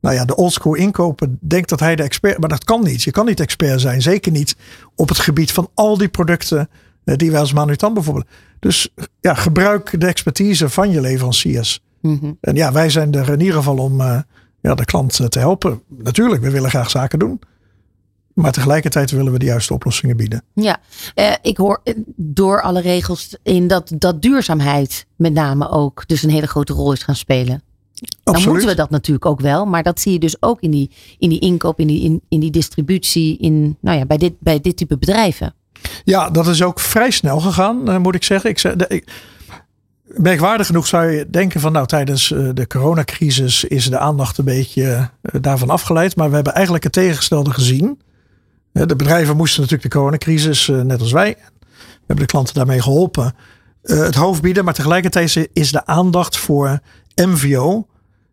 [0.00, 2.38] nou ja, de oldschool inkoper denkt dat hij de expert...
[2.38, 3.02] Maar dat kan niet.
[3.02, 4.02] Je kan niet expert zijn.
[4.02, 4.56] Zeker niet
[4.94, 6.68] op het gebied van al die producten
[7.04, 8.26] eh, die wij als Manutan bijvoorbeeld...
[8.58, 8.88] Dus
[9.20, 11.80] ja, gebruik de expertise van je leveranciers.
[12.00, 12.32] Mhm.
[12.40, 14.18] En ja, wij zijn er in ieder geval om eh,
[14.60, 15.82] ja, de klant eh, te helpen.
[15.88, 17.40] Natuurlijk, we willen graag zaken doen.
[18.34, 20.42] Maar tegelijkertijd willen we de juiste oplossingen bieden.
[20.54, 20.78] Ja,
[21.14, 21.82] eh, ik hoor
[22.16, 26.92] door alle regels in dat, dat duurzaamheid met name ook dus een hele grote rol
[26.92, 27.62] is gaan spelen.
[28.22, 30.90] Dan moeten we dat natuurlijk ook wel, maar dat zie je dus ook in die,
[31.18, 34.60] in die inkoop, in die, in, in die distributie, in, nou ja, bij, dit, bij
[34.60, 35.54] dit type bedrijven.
[36.04, 38.50] Ja, dat is ook vrij snel gegaan, eh, moet ik zeggen.
[38.50, 39.12] Ik, de- ik,
[40.04, 44.44] merkwaardig genoeg zou je denken van nou tijdens eh, de coronacrisis is de aandacht een
[44.44, 46.16] beetje eh, daarvan afgeleid.
[46.16, 48.00] Maar we hebben eigenlijk het tegengestelde gezien.
[48.72, 51.36] De bedrijven moesten natuurlijk de coronacrisis, net als wij.
[51.70, 53.34] We hebben de klanten daarmee geholpen.
[53.82, 56.80] eh, het hoofd bieden, maar tegelijkertijd is de aandacht voor
[57.24, 57.86] MVO.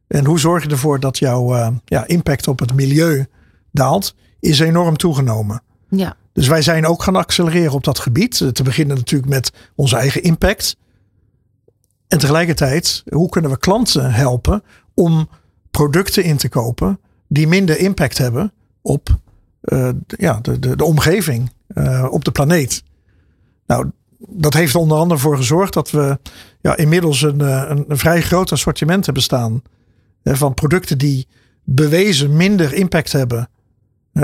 [0.08, 3.26] En hoe zorg je ervoor dat jouw eh, ja, impact op het milieu
[3.72, 5.62] daalt, is enorm toegenomen.
[5.90, 8.42] Ja, Dus wij zijn ook gaan accelereren op dat gebied.
[8.42, 10.78] Eh, Te beginnen natuurlijk met onze eigen impact.
[12.08, 15.30] En tegelijkertijd, hoe kunnen we klanten helpen om
[15.72, 19.10] producten in te kopen die minder impact hebben op
[19.62, 21.52] eh, de- ja, de, de, de omgeving,
[22.10, 22.84] op de planeet.
[23.68, 23.92] Nou,
[24.30, 26.20] dat heeft er onder andere voor gezorgd dat we
[26.62, 29.62] ja, inmiddels een, eh, een, een vrij groot assortiment hebben staan.
[30.24, 31.28] van producten die
[31.64, 33.50] bewezen minder impact hebben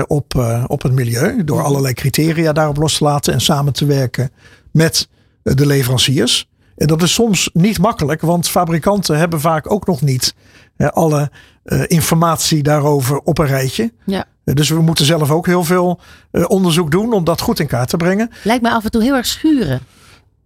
[0.06, 1.44] op, eh, op het milieu.
[1.44, 4.30] Door allerlei criteria daarop los te laten en samen te werken
[4.72, 5.08] met
[5.42, 6.48] eh, de leveranciers.
[6.76, 10.34] En dat is soms niet makkelijk, want fabrikanten hebben vaak ook nog niet
[10.76, 11.30] alle
[11.62, 13.92] eh, informatie daarover op een rijtje.
[14.06, 14.24] ja.
[14.44, 17.66] Eh, dus we moeten zelf ook heel veel eh, onderzoek doen om dat goed in
[17.66, 18.30] kaart te brengen.
[18.44, 19.80] Lijkt me af en toe heel erg schuren.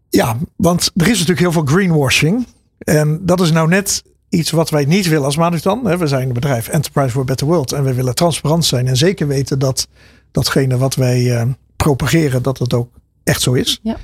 [0.08, 2.46] Ja, want er is natuurlijk heel veel greenwashing.
[2.78, 5.98] En dat is nou net iets wat wij niet willen als Manutan.
[5.98, 7.72] We zijn een bedrijf Enterprise for a Better World.
[7.72, 8.86] En we willen transparant zijn.
[8.86, 9.88] En zeker weten dat
[10.30, 11.46] datgene wat wij
[11.76, 12.88] propageren, dat het ook
[13.24, 13.80] echt zo is.
[13.82, 13.96] Ja.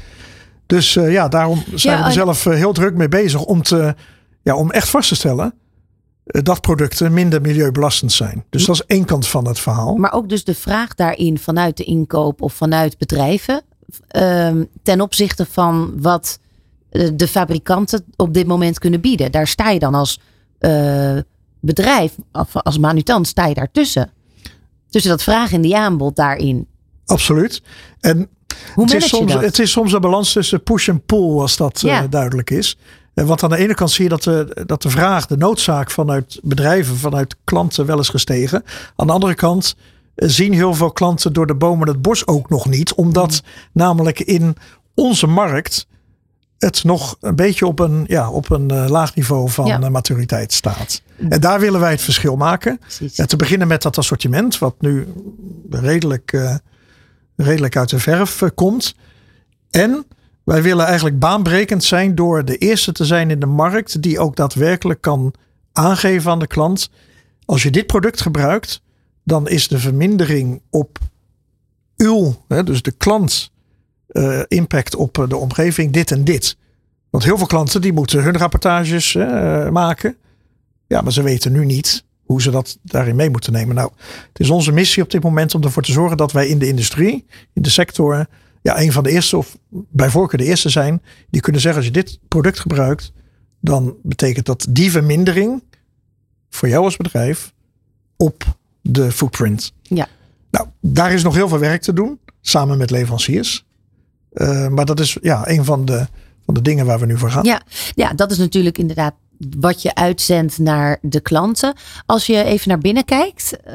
[0.67, 3.45] Dus ja, daarom zijn Ja, we er zelf heel druk mee bezig.
[3.45, 3.95] Om, te,
[4.43, 5.55] ja, om echt vast te stellen
[6.31, 8.45] dat producten minder milieubelastend zijn.
[8.51, 9.95] Dus dat is één kant van het verhaal.
[9.97, 13.63] Maar ook dus de vraag daarin vanuit de inkoop of vanuit bedrijven.
[14.09, 16.39] ehm, ten opzichte van wat
[16.91, 19.33] eh, de fabrikanten op dit moment kunnen bieden.
[19.33, 20.21] Daar sta je dan als
[20.59, 21.17] eh,
[21.61, 24.11] bedrijf, of als manutant, sta je daartussen.
[24.91, 26.67] Tussen dat vraag en die aanbod daarin.
[27.07, 27.63] Absoluut.
[28.01, 28.29] En
[28.75, 31.81] Hoe het, is soms, het is soms een balans tussen push en pull, als dat
[31.81, 32.03] Ja.
[32.03, 32.79] eh, duidelijk is.
[33.15, 35.91] Eh, Want aan de ene kant zie je dat de, dat de vraag, de noodzaak
[35.91, 38.63] vanuit bedrijven, vanuit klanten wel is gestegen.
[38.97, 39.75] Aan de andere kant
[40.15, 42.95] eh, zien heel veel klanten door de bomen het bos ook nog niet.
[42.95, 43.49] Omdat Mm.
[43.73, 44.57] namelijk in
[44.95, 45.87] onze markt
[46.59, 49.89] het nog een beetje op een, ja, op een eh, laag niveau van Ja.
[49.89, 51.03] maturiteit staat.
[51.29, 52.79] En daar willen wij het verschil maken.
[52.79, 53.27] Precies.
[53.27, 55.07] Te beginnen met dat assortiment, wat nu
[55.71, 56.59] redelijk,
[57.37, 58.95] redelijk uit de verf komt.
[59.71, 60.07] En
[60.45, 64.37] wij willen eigenlijk baanbrekend zijn door de eerste te zijn in de markt die ook
[64.37, 65.35] daadwerkelijk kan
[65.73, 66.91] aangeven aan de klant.
[67.45, 68.83] Als je dit product gebruikt,
[69.25, 70.99] dan is de vermindering op
[71.97, 73.51] uw, dus de klant,
[74.07, 76.57] eh, impact op eh, de omgeving dit en dit.
[77.11, 80.17] Want heel veel klanten die moeten hun rapportages eh, maken.
[80.87, 83.75] Ja, maar ze weten nu niet hoe ze dat daarin mee moeten nemen.
[83.75, 83.91] Nou,
[84.33, 86.67] het is onze missie op dit moment om ervoor te zorgen dat wij in de
[86.67, 88.27] industrie, in de sector,
[88.61, 91.89] ja, een van de eerste, of bij voorkeur de eerste zijn, die kunnen zeggen: als
[91.89, 93.13] je dit product gebruikt,
[93.61, 95.63] dan betekent dat die vermindering
[96.51, 97.53] voor jou als bedrijf
[98.17, 98.45] op
[98.83, 99.73] de footprint.
[99.83, 100.09] Ja.
[100.51, 103.65] Nou, daar is nog heel veel werk te doen, samen met leveranciers.
[104.33, 106.07] Uh, maar dat is ja, een van de,
[106.45, 107.45] van de dingen waar we nu voor gaan.
[107.45, 107.63] Ja,
[107.95, 109.15] ja, dat is natuurlijk inderdaad
[109.59, 111.75] wat je uitzendt naar de klanten.
[112.07, 113.75] Als je even naar binnen kijkt, uh,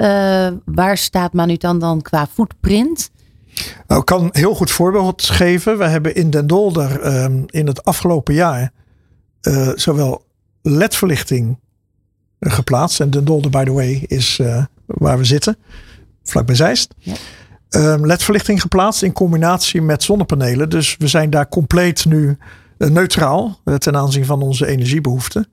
[0.65, 3.09] waar staat Manutan dan qua footprint?
[3.87, 5.77] Nou, ik kan een heel goed voorbeeld geven.
[5.77, 8.71] We hebben in Den Dolder um, in het afgelopen jaar
[9.41, 10.25] uh, zowel
[10.61, 11.59] ledverlichting
[12.39, 12.99] geplaatst.
[12.99, 15.57] En Den Dolder, by the way, is uh, waar we zitten,
[16.23, 16.93] vlakbij Zeist.
[16.97, 17.13] Ja.
[17.69, 20.69] Um, ledverlichting geplaatst in combinatie met zonnepanelen.
[20.69, 22.37] Dus we zijn daar compleet nu
[22.77, 25.47] uh, neutraal ten aanzien van onze energiebehoeften.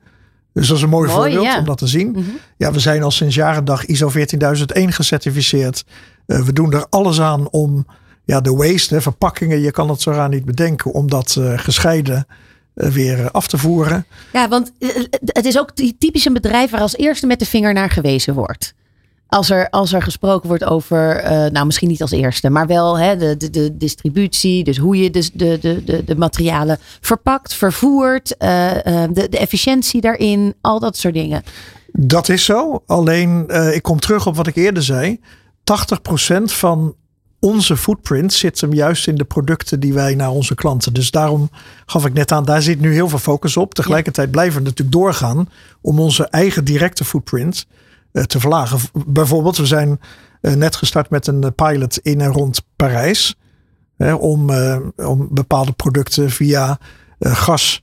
[0.52, 1.58] Dus dat is een mooi, mooi voorbeeld ja.
[1.58, 2.08] om dat te zien.
[2.08, 2.38] Mm -hmm.
[2.56, 5.84] Ja, we zijn al sinds jaren dag ISO 14001 gecertificeerd.
[6.26, 7.86] Uh, we doen er alles aan om
[8.24, 11.58] ja, de waste, hè, verpakkingen, je kan het zo raar niet bedenken, om dat uh,
[11.58, 12.26] gescheiden
[12.74, 14.06] uh, weer af te voeren.
[14.32, 14.72] Ja, want
[15.24, 18.74] het is ook typisch een bedrijf waar als eerste met de vinger naar gewezen wordt.
[19.28, 22.98] Als er, als er gesproken wordt over, uh, nou misschien niet als eerste, maar wel
[22.98, 28.28] hè, de, de, de distributie, dus hoe je de, de, de, de materialen verpakt, vervoert,
[28.38, 31.42] de, de efficiëntie daarin, al dat soort dingen.
[31.92, 32.82] Dat is zo.
[32.86, 35.20] Alleen, ik kom terug op wat ik eerder zei.
[35.62, 36.94] 80% van
[37.40, 40.92] onze footprint zit hem juist in de producten die wij naar onze klanten.
[40.92, 41.50] Dus daarom
[41.86, 43.74] gaf ik net aan, daar zit nu heel veel focus op.
[43.74, 45.48] Tegelijkertijd blijven we natuurlijk doorgaan
[45.80, 47.66] om onze eigen directe footprint
[48.12, 48.78] uh, te verlagen.
[49.06, 50.00] Bijvoorbeeld, we zijn
[50.40, 53.36] uh, net gestart met een pilot in en rond Parijs.
[53.96, 54.50] Hè, om,
[54.96, 56.78] om bepaalde producten via
[57.20, 57.82] gas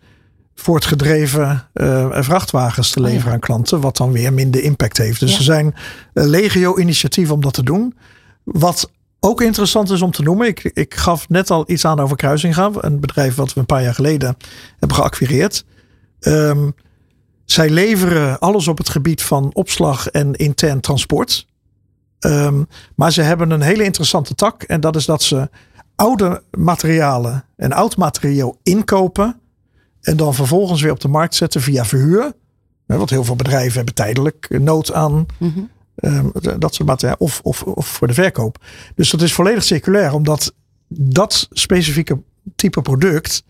[0.59, 1.67] voortgedreven
[2.11, 3.33] vrachtwagens te leveren oh ja.
[3.33, 3.81] aan klanten.
[3.81, 5.19] Wat dan weer minder impact heeft.
[5.19, 5.37] Dus ja.
[5.37, 5.75] er zijn
[6.13, 7.97] legio initiatieven om dat te doen.
[8.43, 10.47] Wat ook interessant is om te noemen.
[10.47, 12.69] Ik, ik gaf net al iets aan over Kruisinga.
[12.73, 14.37] Een bedrijf wat we een paar jaar geleden
[14.79, 15.65] hebben geacquireerd.
[16.19, 16.73] Um,
[17.45, 21.47] zij leveren alles op het gebied van opslag en intern transport.
[22.19, 24.63] Um, maar ze hebben een hele interessante tak.
[24.63, 25.49] En dat is dat ze
[25.95, 29.39] oude materialen en oud materiaal inkopen.
[30.01, 32.33] En dan vervolgens weer op de markt zetten via verhuur.
[32.85, 35.69] Want heel veel bedrijven hebben tijdelijk nood aan mm -hmm.
[35.95, 37.15] um, dat soort materiaal.
[37.19, 38.63] Of, of, of voor de verkoop.
[38.95, 40.13] Dus dat is volledig circulair.
[40.13, 40.53] Omdat
[40.87, 42.21] dat specifieke
[42.55, 43.43] type product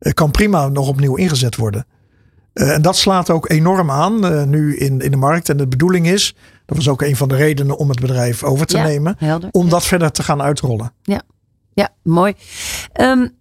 [0.00, 1.86] uh, kan prima nog opnieuw ingezet worden.
[2.54, 5.48] Uh, en dat slaat ook enorm aan uh, nu in, in de markt.
[5.48, 6.34] En de bedoeling is,
[6.66, 9.48] dat was ook een van de redenen om het bedrijf over te ja, nemen, helder,
[9.52, 9.70] om ja.
[9.70, 10.92] dat verder te gaan uitrollen.
[11.02, 11.22] Ja,
[11.72, 12.34] ja mooi.
[13.00, 13.40] Um,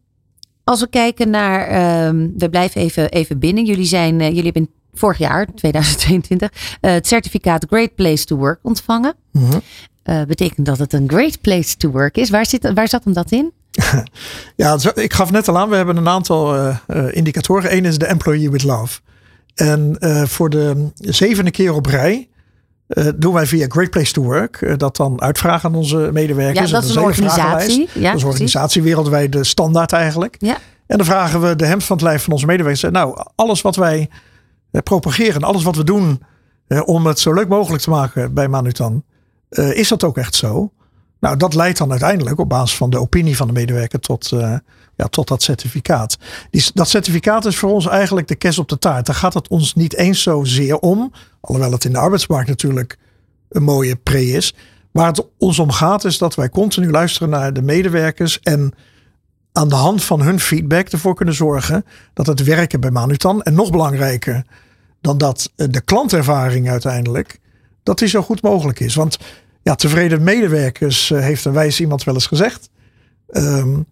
[0.72, 3.66] als we kijken naar, um, we blijven even, even binnen.
[3.66, 6.50] Jullie, zijn, uh, jullie hebben vorig jaar, 2022,
[6.82, 9.14] het certificaat Great Place to Work ontvangen.
[9.32, 10.26] Mm -hmm.
[10.26, 12.30] betekent dat het een great place to work is.
[12.30, 13.52] Waar, zit, waar zat hem dat in?
[14.56, 16.78] ja, ik gaf net al aan, we hebben een aantal uh,
[17.12, 17.76] indicatoren.
[17.76, 19.00] Eén is de Employee with Love.
[19.56, 22.30] En uh, voor de zevende keer op rij
[23.16, 26.70] doen wij via Great Place to Work dat dan uitvragen aan onze medewerkers.
[26.70, 27.90] Ja, dat is een organisatie.
[27.94, 30.36] Ja, dat is een organisatie wereldwijd de standaard eigenlijk.
[30.40, 30.58] Ja.
[30.88, 32.92] En dan vragen we de hemd van het lijf van onze medewerkers.
[32.92, 34.10] Nou, alles wat wij
[34.84, 36.24] propageren, alles wat we doen
[36.86, 39.04] om het zo leuk mogelijk te maken bij Manutan,
[39.50, 40.72] is dat ook echt zo?
[41.20, 44.32] Nou, dat leidt dan uiteindelijk op basis van de opinie van de medewerker tot,
[45.02, 46.18] ja, tot dat certificaat.
[46.50, 49.06] Die, dat certificaat is voor ons eigenlijk de kes op de taart.
[49.06, 51.12] Daar gaat het ons niet eens zozeer om.
[51.40, 52.98] Alhoewel het in de arbeidsmarkt natuurlijk
[53.50, 54.56] een mooie pre is.
[54.92, 58.40] Waar het ons om gaat is dat wij continu luisteren naar de medewerkers.
[58.40, 58.74] En
[59.52, 63.42] aan de hand van hun feedback ervoor kunnen zorgen dat het werken bij Manutan.
[63.42, 64.46] En nog belangrijker
[65.02, 67.40] dan dat de klantervaring uiteindelijk.
[67.84, 68.96] Dat die zo goed mogelijk is.
[68.96, 69.18] Want
[69.62, 72.70] ja, tevreden medewerkers, uh, heeft een wijs iemand wel eens gezegd,
[73.32, 73.86] um,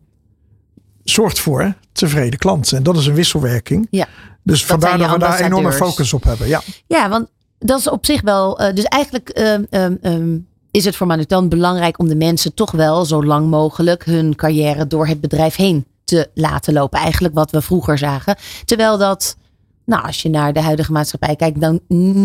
[1.10, 2.78] zorgt voor tevreden klanten.
[2.78, 3.88] En dat is een wisselwerking.
[3.90, 4.08] Ja,
[4.44, 6.48] dus vandaar dat we daar enorme focus op hebben.
[6.48, 7.28] Ja, ja want
[7.60, 8.62] dat is op zich wel.
[8.62, 13.06] Uh, dus eigenlijk um, um, is het voor Manutan belangrijk om de mensen toch wel
[13.06, 17.00] zo lang mogelijk hun carrière door het bedrijf heen te laten lopen.
[17.00, 18.36] Eigenlijk wat we vroeger zagen.
[18.66, 19.38] Terwijl dat.
[19.86, 21.80] Nou, als je naar de huidige maatschappij kijkt, dan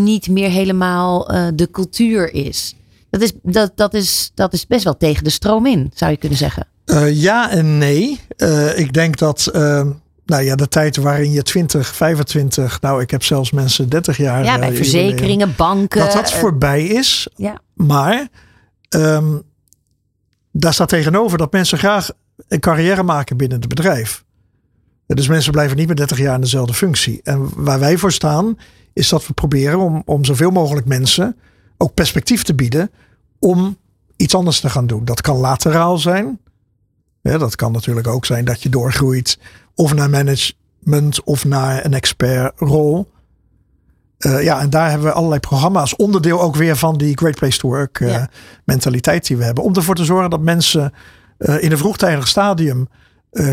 [0.05, 2.75] niet meer helemaal uh, de cultuur is.
[3.11, 6.16] Dat is, dat, dat, is, dat is best wel tegen de stroom in, zou je
[6.16, 6.66] kunnen zeggen.
[6.87, 8.20] Uh, ja en nee.
[8.37, 9.87] Uh, ik denk dat uh,
[10.27, 14.44] nou ja, de tijd waarin je 20, 25, nou ik heb zelfs mensen 30 jaar.
[14.44, 16.01] Ja, bij verzekeringen, banken.
[16.01, 17.29] Dat dat voorbij is.
[17.37, 17.61] Ja.
[17.75, 18.29] Maar
[18.88, 19.42] um,
[20.53, 22.11] daar staat tegenover dat mensen graag
[22.49, 24.25] een carrière maken binnen het bedrijf.
[25.07, 27.20] Dus mensen blijven niet meer 30 jaar in dezelfde functie.
[27.23, 28.59] En waar wij voor staan,
[28.92, 31.37] is dat we proberen om, om zoveel mogelijk mensen
[31.77, 32.90] ook perspectief te bieden
[33.38, 33.77] om
[34.16, 35.05] iets anders te gaan doen.
[35.05, 36.40] Dat kan lateraal zijn.
[37.30, 39.38] Ja, dat kan natuurlijk ook zijn dat je doorgroeit
[39.74, 43.10] of naar management of naar een expertrol.
[44.18, 47.58] Uh, ja, en daar hebben we allerlei programma's, onderdeel ook weer van die Great Place
[47.58, 48.28] to Work uh, ja.
[48.64, 49.64] mentaliteit die we hebben.
[49.64, 50.92] Om ervoor te zorgen dat mensen
[51.38, 52.88] uh, in een vroegtijdig stadium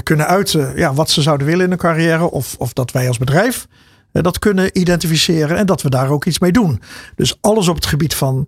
[0.03, 2.31] kunnen uiten ja, wat ze zouden willen in een carrière.
[2.31, 3.67] Of, of dat wij als bedrijf
[4.11, 6.81] dat kunnen identificeren en dat we daar ook iets mee doen.
[7.15, 8.47] Dus alles op het gebied van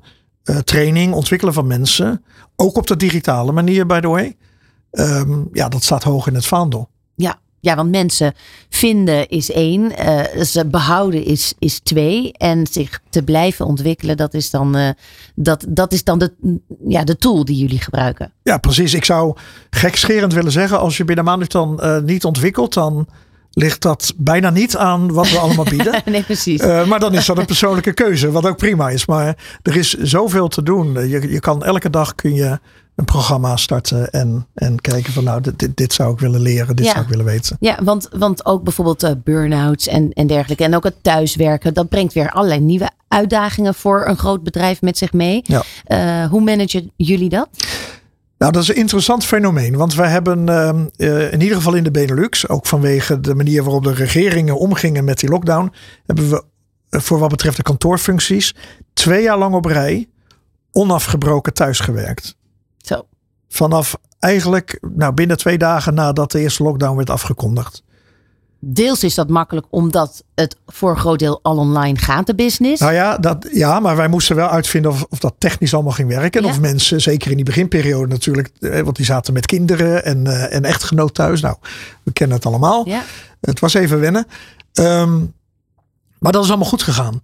[0.63, 2.23] training, ontwikkelen van mensen.
[2.55, 4.35] Ook op de digitale manier, by the way.
[4.99, 6.89] Um, ja, dat staat hoog in het vaandel.
[7.15, 8.33] Ja, ja, want mensen
[8.69, 12.31] vinden is één, uh, ze behouden is, is twee.
[12.31, 14.89] En zich te blijven ontwikkelen, dat is dan, uh,
[15.35, 16.33] dat, dat is dan de,
[16.87, 18.31] ja, de tool die jullie gebruiken.
[18.43, 18.93] Ja, precies.
[18.93, 19.37] Ik zou
[19.69, 23.07] gekscherend willen zeggen, als je binnen maand dan uh, niet ontwikkelt, dan
[23.51, 26.01] ligt dat bijna niet aan wat we allemaal bieden.
[26.05, 26.61] nee, precies.
[26.61, 29.05] Uh, maar dan is dat een persoonlijke keuze, wat ook prima is.
[29.05, 31.07] Maar er is zoveel te doen.
[31.09, 32.59] Je, je kan elke dag kun je
[32.95, 36.85] een programma starten en, en kijken van nou, dit, dit zou ik willen leren, dit
[36.85, 36.91] Ja.
[36.91, 37.57] zou ik willen weten.
[37.59, 40.63] Ja, want, want ook bijvoorbeeld uh, burn-outs en, en dergelijke.
[40.63, 41.73] En ook het thuiswerken.
[41.73, 45.43] Dat brengt weer allerlei nieuwe uitdagingen voor een groot bedrijf met zich mee.
[45.43, 45.63] Ja.
[45.87, 47.49] Uh, hoe managen jullie dat?
[48.37, 49.75] Nou, dat is een interessant fenomeen.
[49.75, 50.49] Want wij hebben
[50.97, 55.03] uh, in ieder geval in de Benelux, ook vanwege de manier waarop de regeringen omgingen
[55.03, 55.71] met die lockdown,
[56.05, 56.43] hebben we
[56.89, 58.55] voor wat betreft de kantoorfuncties
[58.93, 60.09] twee jaar lang op rij
[60.71, 62.25] onafgebroken thuisgewerkt.
[62.25, 62.42] Zo.
[63.53, 67.83] Vanaf eigenlijk nou, binnen twee dagen nadat de eerste lockdown werd afgekondigd.
[68.59, 72.81] Deels is dat makkelijk omdat het voor een groot deel al online gaat, de business.
[72.81, 76.07] Nou ja, dat, ja maar wij moesten wel uitvinden of, of dat technisch allemaal ging
[76.09, 76.41] werken.
[76.41, 76.53] En Ja.
[76.53, 80.53] of mensen, zeker in die beginperiode natuurlijk, eh, want die zaten met kinderen en, uh,
[80.53, 81.41] en echtgenoot thuis.
[81.41, 81.55] Nou,
[82.03, 82.87] we kennen het allemaal.
[82.87, 83.01] Ja.
[83.41, 84.25] Het was even wennen.
[84.73, 85.33] Um,
[86.19, 87.21] maar dat is allemaal goed gegaan.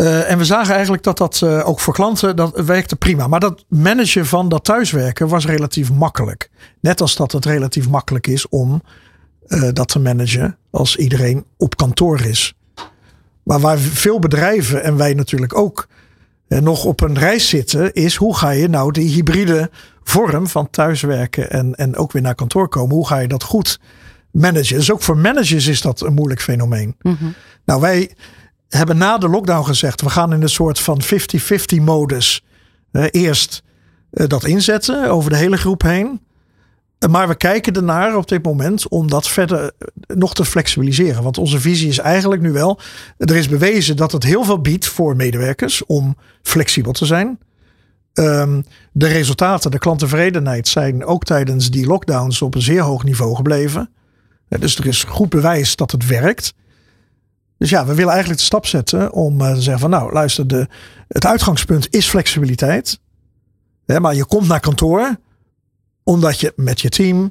[0.00, 3.26] Uh, en we zagen eigenlijk dat dat uh, ook voor klanten, dat werkte prima.
[3.26, 6.50] Maar dat managen van dat thuiswerken was relatief makkelijk.
[6.80, 8.82] Net als dat het relatief makkelijk is om
[9.48, 12.54] uh, dat te managen als iedereen op kantoor is.
[13.42, 15.88] Maar waar veel bedrijven en wij natuurlijk ook
[16.48, 19.70] eh, nog op een reis zitten, is hoe ga je nou die hybride
[20.02, 23.80] vorm van thuiswerken en, en ook weer naar kantoor komen, hoe ga je dat goed
[24.30, 24.76] managen?
[24.76, 26.96] Dus ook voor managers is dat een moeilijk fenomeen.
[27.02, 27.34] Mm -hmm.
[27.64, 28.16] Nou, wij
[28.68, 32.44] hebben na de lockdown gezegd, we gaan in een soort van 50-50 modus
[32.92, 33.62] uh, eerst
[34.12, 36.20] uh, dat inzetten over de hele groep heen.
[37.10, 39.72] Maar we kijken ernaar op dit moment om dat verder
[40.06, 41.22] nog te flexibiliseren.
[41.22, 42.80] Want onze visie is eigenlijk nu wel.
[43.18, 47.38] Er is bewezen dat het heel veel biedt voor medewerkers om flexibel te zijn.
[48.14, 53.34] Um, de resultaten, de klanttevredenheid zijn ook tijdens die lockdowns op een zeer hoog niveau
[53.34, 53.90] gebleven.
[54.48, 56.54] Dus er is goed bewijs dat het werkt.
[57.58, 60.46] Dus ja, we willen eigenlijk de stap zetten om uh, te zeggen van nou luister,
[60.46, 60.68] de,
[61.08, 63.00] het uitgangspunt is flexibiliteit.
[63.86, 65.16] Maar je komt naar kantoor
[66.02, 67.30] omdat je met je team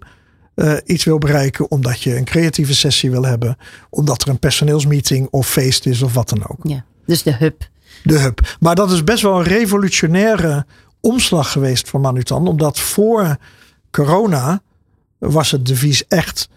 [0.55, 3.57] uh, iets wil bereiken, omdat je een creatieve sessie wil hebben,
[3.89, 6.59] omdat er een personeelsmeeting of feest is of wat dan ook.
[6.63, 7.69] Ja, dus de hub.
[8.03, 8.55] De hub.
[8.59, 10.65] Maar dat is best wel een revolutionaire
[10.99, 13.37] omslag geweest voor Manutan, omdat voor
[13.91, 14.61] corona
[15.17, 16.49] was het devies echt.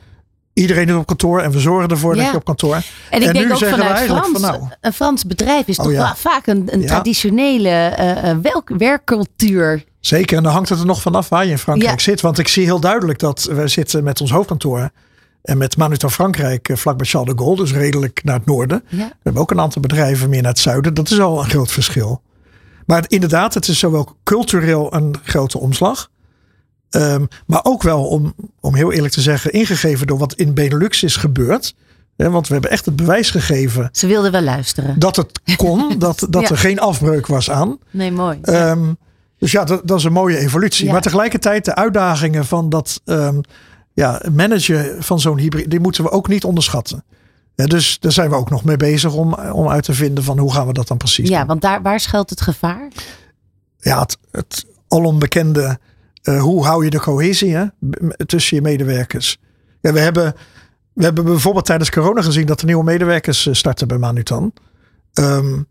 [0.58, 2.22] Iedereen is op kantoor en we zorgen ervoor ja.
[2.22, 2.74] dat je op kantoor.
[2.74, 2.82] En
[3.20, 4.62] ik en denk nu ook zeggen vanuit Frans, van nou.
[4.80, 6.16] een Frans bedrijf is Oh, toch ja.
[6.16, 6.86] vaak een, een Ja.
[6.86, 7.96] traditionele
[8.44, 9.84] uh, werkcultuur.
[10.00, 12.20] Zeker, en dan hangt het er nog vanaf waar je in Frankrijk zit.
[12.20, 14.90] Want ik zie heel duidelijk dat we zitten met ons hoofdkantoor.
[15.42, 18.84] En met Manutan Frankrijk, eh, vlakbij Charles de Gaulle, dus redelijk naar het noorden.
[18.88, 20.94] We hebben ook een aantal bedrijven meer naar het zuiden.
[20.94, 22.22] Dat is al een groot verschil.
[22.86, 26.10] Maar het- inderdaad, het is zowel cultureel een grote omslag.
[26.90, 31.02] Ehm, maar ook wel, om, om heel eerlijk te zeggen, ingegeven door wat in Benelux
[31.02, 31.74] is gebeurd.
[32.16, 34.98] Hè, want we hebben echt het bewijs gegeven Ze wilden wel luisteren.
[34.98, 35.94] dat het kon.
[35.98, 36.48] dat dat Ja.
[36.48, 37.78] er geen afbreuk was aan.
[37.90, 38.38] Nee, mooi.
[38.42, 38.92] Ehm,
[39.38, 40.86] dus ja, dat, dat is een mooie evolutie.
[40.86, 40.92] Ja.
[40.92, 43.40] Maar tegelijkertijd de uitdagingen van dat ehm,
[43.92, 47.04] ja, managen van zo'n hybride, die moeten we ook niet onderschatten.
[47.54, 50.38] Ja, dus daar zijn we ook nog mee bezig om, om uit te vinden van
[50.38, 51.46] hoe gaan we dat dan precies ja, doen.
[51.46, 52.88] want daar, waar schuilt het gevaar?
[53.78, 55.78] Ja, het, het alombekende,
[56.28, 57.66] uh, hoe hou je de cohesie hè,
[58.26, 59.38] tussen je medewerkers.
[59.80, 60.34] Ja, we, hebben,
[60.92, 64.52] we hebben bijvoorbeeld tijdens corona gezien dat er nieuwe medewerkers eh, starten bij Manutan.
[65.12, 65.62] Ehm,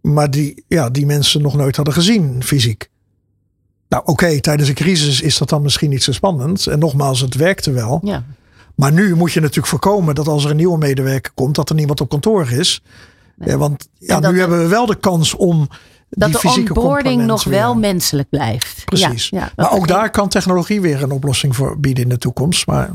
[0.00, 2.90] maar die, ja, die mensen nog nooit hadden gezien fysiek.
[3.88, 6.66] Nou oké, tijdens een crisis is dat dan misschien niet zo spannend.
[6.66, 8.00] En nogmaals, het werkte wel.
[8.04, 8.24] Ja.
[8.74, 11.74] Maar nu moet je natuurlijk voorkomen dat als er een nieuwe medewerker komt, dat er
[11.74, 12.82] niemand op kantoor is.
[13.36, 15.68] Ja, want ja, nu hebben we wel de kans om
[16.14, 18.84] Dat de onboarding nog weer- wel menselijk blijft.
[18.84, 19.28] Precies.
[19.28, 19.52] Ja, ja.
[19.56, 22.66] Maar ook daar kan technologie weer een oplossing voor bieden in de toekomst.
[22.66, 22.90] Maar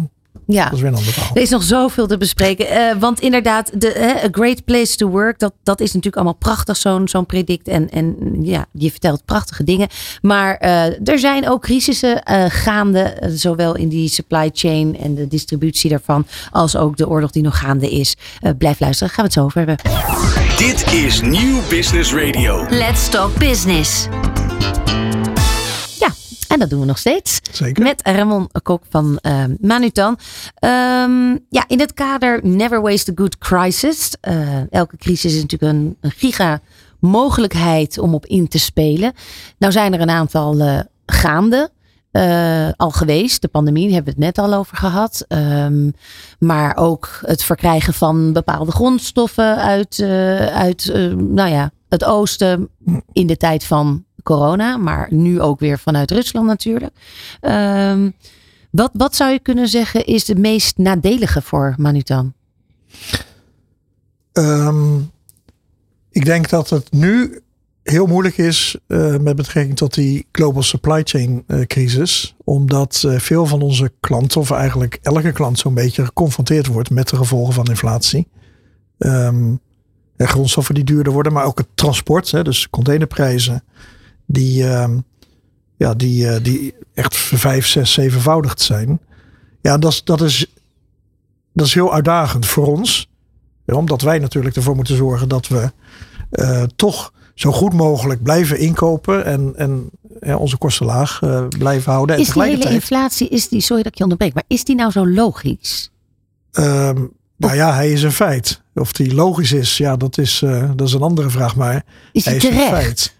[0.47, 0.63] Ja.
[0.63, 1.35] Dat is weer een ander verhaal.
[1.35, 2.69] Er is nog zoveel te bespreken.
[2.69, 6.33] Eh, want inderdaad, de, hè, a great place to work, dat, dat is natuurlijk allemaal
[6.33, 7.67] prachtig, zo'n zo'n predict.
[7.67, 9.87] En, en ja, je vertelt prachtige dingen.
[10.21, 15.27] Maar eh, er zijn ook crisissen eh, gaande, zowel in die supply chain en de
[15.27, 18.15] distributie daarvan, als ook de oorlog die nog gaande is.
[18.41, 19.77] Eh, blijf luisteren, gaan we het zo over hebben.
[20.57, 22.65] Dit is Nieuw Business Radio.
[22.69, 24.07] Let's Talk Business.
[26.47, 27.39] En dat doen we nog steeds.
[27.51, 27.83] Zeker.
[27.83, 30.17] Met Ramon Kok van eh, Manutan.
[30.55, 34.15] Ehm, ja, in het kader Never Waste a Good Crisis.
[34.21, 36.59] eh, elke crisis is natuurlijk een, een giga
[36.99, 39.13] mogelijkheid om op in te spelen.
[39.57, 41.69] Nou zijn er een aantal eh, gaande.
[42.11, 43.41] eh, al geweest.
[43.41, 45.25] De pandemie daar hebben we het net al over gehad.
[45.27, 45.89] Ehm,
[46.39, 50.01] maar ook het verkrijgen van bepaalde grondstoffen uit,
[50.53, 52.69] uit nou ja, het oosten
[53.11, 54.77] in de tijd van corona.
[54.77, 56.93] Maar nu ook weer vanuit Rusland natuurlijk.
[57.39, 58.09] Ehm,
[58.71, 62.33] wat, wat zou je kunnen zeggen is de meest nadelige voor Manutan?
[64.31, 64.97] Ehm,
[66.11, 67.41] ik denk dat het nu
[67.83, 72.35] heel moeilijk is eh, met betrekking tot die global supply chain eh, crisis.
[72.43, 77.09] Omdat eh, veel van onze klanten, of eigenlijk elke klant zo'n beetje geconfronteerd wordt met
[77.09, 78.27] de gevolgen van inflatie.
[78.97, 79.55] Ehm,
[80.15, 83.63] en grondstoffen die duurder worden, maar ook het transport, hè, dus containerprijzen,
[84.27, 84.97] die, ehm,
[85.77, 88.99] ja, die, eh, die echt vijf, zes, zevenvoudigd zijn.
[89.61, 90.45] Ja, dat is, dat is,
[91.53, 93.09] dat is heel uitdagend voor ons.
[93.65, 95.71] Omdat wij natuurlijk ervoor moeten zorgen dat we
[96.29, 101.91] eh, toch zo goed mogelijk blijven inkopen en, en ja, onze kosten laag eh, blijven
[101.91, 102.15] houden.
[102.15, 104.75] En Is die hele inflatie, is die, sorry dat ik je onderbreek, maar is die
[104.75, 105.91] nou zo logisch?
[106.51, 107.05] ehm,
[107.37, 108.61] nou ja, hij is een feit.
[108.73, 110.43] Of die logisch is, ja, dat is,
[110.75, 111.55] dat is een andere vraag.
[111.55, 113.15] Maar Is hij is een feit.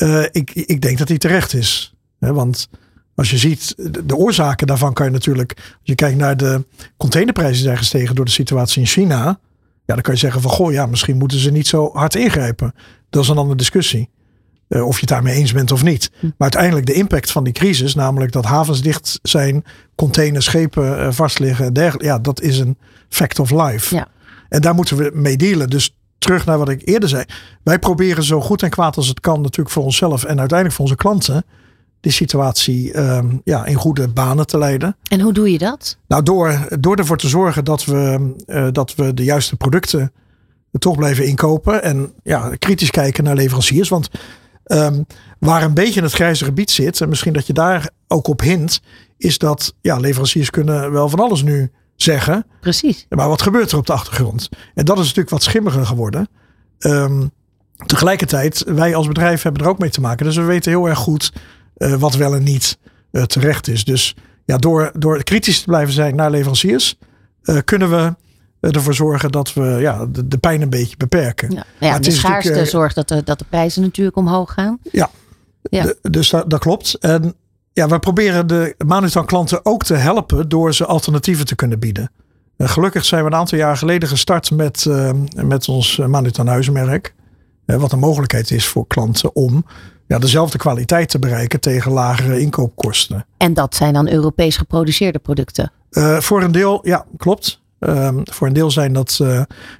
[0.00, 1.94] Eh, ik, ik denk dat hij terecht is.
[2.18, 2.68] Hè, want
[3.14, 5.54] als je ziet, de, de oorzaken daarvan kan je natuurlijk.
[5.56, 9.24] Als je kijkt naar de containerprijzen die zijn gestegen door de situatie in China.
[9.84, 12.74] Ja, dan kan je zeggen van goh, ja, misschien moeten ze niet zo hard ingrijpen.
[13.10, 14.08] Dat is een andere discussie.
[14.68, 16.10] Eh, of je het daarmee eens bent of niet.
[16.18, 16.26] Hm.
[16.26, 21.12] Maar uiteindelijk de impact van die crisis, namelijk dat havens dicht zijn, containers, schepen eh,
[21.12, 22.06] vastliggen en dergelijke.
[22.06, 22.78] Ja, dat is een
[23.08, 23.94] fact of life.
[23.94, 24.08] Ja.
[24.48, 25.70] En daar moeten we mee dealen.
[25.70, 27.24] Dus terug naar wat ik eerder zei.
[27.62, 30.84] Wij proberen zo goed en kwaad als het kan, natuurlijk voor onszelf en uiteindelijk voor
[30.84, 31.44] onze klanten,
[32.00, 34.96] die situatie ehm, ja, in goede banen te leiden.
[35.10, 35.98] En hoe doe je dat?
[36.06, 40.12] Nou, door, door ervoor te zorgen dat we, eh, dat we de juiste producten
[40.78, 41.82] toch blijven inkopen.
[41.82, 43.88] En ja, kritisch kijken naar leveranciers.
[43.88, 44.08] Want
[44.64, 45.02] ehm,
[45.38, 48.80] waar een beetje het grijze gebied zit, en misschien dat je daar ook op hint,
[49.16, 51.70] is dat ja, leveranciers kunnen wel van alles nu
[52.02, 52.46] zeggen.
[52.60, 53.06] Precies.
[53.08, 54.48] Maar wat gebeurt er op de achtergrond?
[54.74, 56.28] En dat is natuurlijk wat schimmiger geworden.
[56.78, 57.26] Ehm,
[57.86, 60.26] tegelijkertijd, wij als bedrijf hebben er ook mee te maken.
[60.26, 61.32] Dus we weten heel erg goed
[61.76, 62.78] eh, wat wel en niet
[63.10, 63.84] eh, terecht is.
[63.84, 66.98] Dus ja, door, door kritisch te blijven zijn naar leveranciers,
[67.42, 68.14] eh, kunnen we
[68.60, 71.50] ervoor zorgen dat we ja, de, de pijn een beetje beperken.
[71.50, 74.78] Ja, ja het de is schaarste zorgt dat de, dat de prijzen natuurlijk omhoog gaan.
[74.92, 75.10] Ja.
[75.62, 76.94] De- dus dat, dat klopt.
[76.94, 77.34] En
[77.72, 82.10] ja, we proberen de Manutan klanten ook te helpen door ze alternatieven te kunnen bieden.
[82.56, 87.14] En gelukkig zijn we een aantal jaar geleden gestart met, eh, met ons Manutan huismerk.
[87.66, 89.64] Eh, wat een mogelijkheid is voor klanten om
[90.06, 93.26] ja, dezelfde kwaliteit te bereiken tegen lagere inkoopkosten.
[93.36, 95.72] En dat zijn dan Europees geproduceerde producten.
[95.90, 97.60] Eh, voor een deel, ja, klopt.
[97.78, 99.18] Ehm, voor een deel zijn dat.
[99.22, 99.36] eh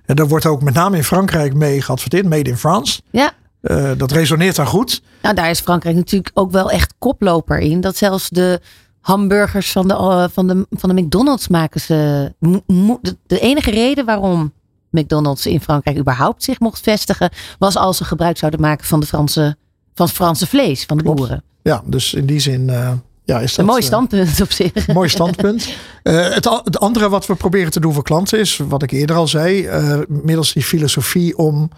[0.07, 3.01] en daar wordt ook met name in Frankrijk mee geadverteerd, made in France.
[3.11, 3.33] Ja.
[3.61, 5.03] Eh, dat resoneert daar goed.
[5.23, 7.81] Nou, daar is Frankrijk natuurlijk ook wel echt koploper in.
[7.81, 8.61] Dat zelfs de
[9.01, 12.33] hamburgers van de, eh, van de, van de McDonald's maken ze.
[12.39, 14.53] de, de enige reden waarom
[14.91, 19.07] McDonald's in Frankrijk überhaupt zich mocht vestigen, was als ze gebruik zouden maken van de
[19.07, 19.57] Franse,
[19.95, 21.19] van het Franse vlees van de Klopt.
[21.19, 21.43] boeren.
[21.63, 22.93] Ja, dus in die zin eh,
[23.25, 24.87] ja, is dat Een mooi standpunt op zich.
[24.87, 25.69] Mooi standpunt.
[26.03, 29.29] Het, het andere wat we proberen te doen voor klanten is, wat ik eerder al
[29.29, 31.71] zei, eh, middels die filosofie om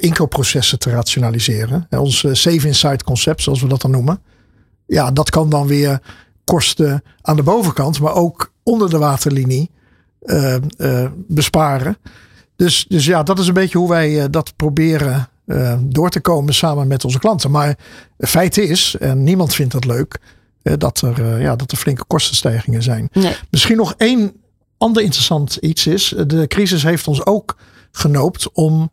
[0.00, 1.86] inkoopprocessen te rationaliseren.
[1.90, 4.20] Eh, ons eh, Save Inside concept, zoals we dat dan noemen.
[4.86, 6.00] Ja, dat kan dan weer
[6.44, 9.70] kosten aan de bovenkant, maar ook onder de waterlinie
[10.20, 11.96] eh, eh, besparen.
[12.56, 16.20] Dus, dus ja, dat is een beetje hoe wij eh, dat proberen eh, door te
[16.20, 17.50] komen samen met onze klanten.
[17.50, 17.78] Maar
[18.18, 20.18] feit is, en niemand vindt dat leuk,
[20.62, 23.08] eh, dat, er, eh, ja, dat er flinke kostenstijgingen zijn.
[23.12, 23.36] Nee.
[23.50, 24.32] Misschien nog één
[24.78, 26.14] ander interessant iets is.
[26.26, 27.56] De crisis heeft ons ook
[27.90, 28.90] genoopt om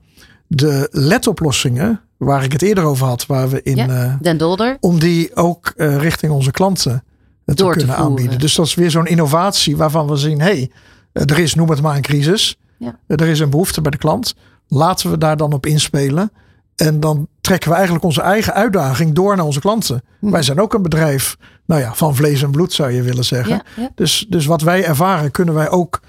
[0.56, 3.88] de LED-oplossingen, waar ik het eerder over had, waar we in, Ja.
[3.88, 4.78] eh, Den Dolder.
[4.80, 7.04] om die ook eh, richting onze klanten
[7.46, 8.40] eh, te Door kunnen aanbieden.
[8.40, 10.72] Dus dat is weer zo'n innovatie waarvan we zien, hey,
[11.14, 12.58] er is, noem het maar een crisis.
[12.78, 13.00] Ja.
[13.08, 14.36] Er is een behoefte bij de klant.
[14.68, 16.32] Laten we daar dan op inspelen.
[16.76, 20.04] En dan trekken we eigenlijk onze eigen uitdaging door naar onze klanten.
[20.20, 20.32] Mhm.
[20.32, 23.56] Wij zijn ook een bedrijf nou ja, van vlees en bloed zou je willen zeggen.
[23.76, 23.90] Ja, ja.
[23.96, 26.00] Dus, dus wat wij ervaren kunnen wij ook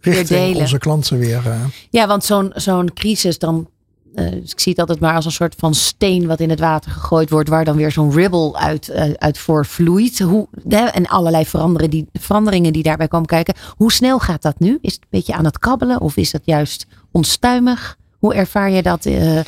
[0.00, 1.42] richting onze klanten weer.
[1.90, 3.68] Ja, want zo'n zo'n crisis dan.
[4.14, 6.60] Eh, dus ik zie het altijd maar als een soort van steen wat in het
[6.60, 10.18] water gegooid wordt, waar dan weer zo'n ribble uit, eh, uit voor vloeit.
[10.18, 13.54] Hoe, hè, en allerlei veranderen die, veranderingen die daarbij komen kijken.
[13.76, 14.78] Hoe snel gaat dat nu?
[14.80, 17.96] Is het een beetje aan het kabbelen of is dat juist onstuimig?
[18.18, 19.06] Hoe ervaar je dat?
[19.06, 19.40] eh,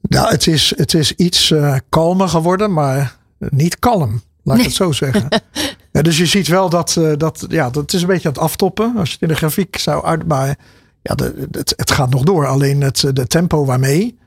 [0.00, 1.54] Nou, het is, het is iets
[1.88, 4.22] kalmer geworden, maar niet kalm.
[4.42, 5.28] Laat ik het zo zeggen.
[5.92, 8.96] Ja, dus je ziet wel dat, dat, ja, dat is een beetje aan het aftoppen.
[8.96, 10.26] Als je het in de grafiek zou uit.
[11.02, 12.46] Ja, de, het, het gaat nog door.
[12.46, 14.18] Alleen het de tempo waarmee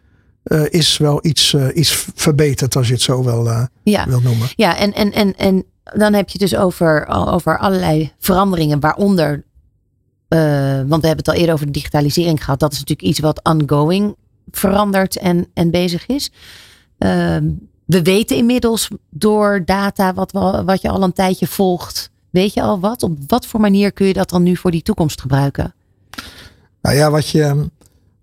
[0.44, 4.06] eh, is wel iets, eh, iets verbeterd, als je het zo wel eh, ja.
[4.08, 4.48] wil noemen.
[4.56, 9.44] Ja, en, en, en, en dan heb je het dus over, over allerlei veranderingen, waaronder,
[10.28, 10.40] eh,
[10.88, 12.60] want we hebben het al eerder over de digitalisering gehad.
[12.60, 14.16] Dat is natuurlijk iets wat ongoing
[14.52, 16.32] verandert en, en bezig is.
[16.98, 17.50] Ehm,
[17.86, 22.12] we weten inmiddels door data wat, we, wat je al een tijdje volgt.
[22.30, 23.04] Weet je al wat?
[23.04, 25.74] Op wat voor manier kun je dat dan nu voor die toekomst gebruiken?
[26.84, 27.70] Nou ja, wat je,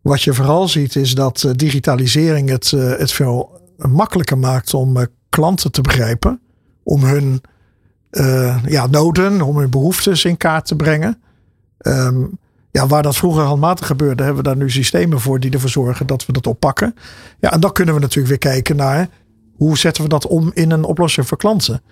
[0.01, 4.97] wat je vooral ziet is dat eh, digitalisering het, eh, het veel makkelijker maakt om
[4.97, 6.41] eh, klanten te begrijpen.
[6.83, 7.41] Om hun
[8.67, 11.23] ja, noden, om hun behoeftes in kaart te brengen.
[11.79, 12.25] Ehm,
[12.71, 16.07] ja, waar dat vroeger handmatig gebeurde, hebben we daar nu systemen voor die ervoor zorgen
[16.07, 16.95] dat we dat oppakken.
[17.41, 19.09] Ja, en dan kunnen we natuurlijk weer kijken naar
[19.57, 21.83] hoe zetten we dat om in een oplossing voor klanten.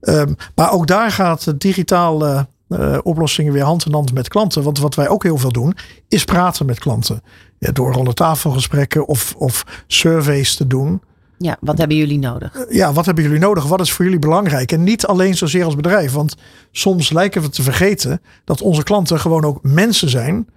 [0.00, 4.62] Ehm, maar ook daar gaat de digitale eh, oplossingen weer hand in hand met klanten.
[4.62, 5.76] Want wat wij ook heel veel doen,
[6.08, 7.22] is praten met klanten.
[7.58, 11.02] Ja, door rondetafelgesprekken of, of surveys te doen.
[11.38, 12.66] Ja, wat hebben jullie nodig?
[12.68, 13.66] Ja, wat hebben jullie nodig?
[13.66, 14.72] Wat is voor jullie belangrijk?
[14.72, 16.12] En niet alleen zozeer als bedrijf.
[16.12, 16.36] Want
[16.70, 20.48] soms lijken we te vergeten dat onze klanten gewoon ook mensen zijn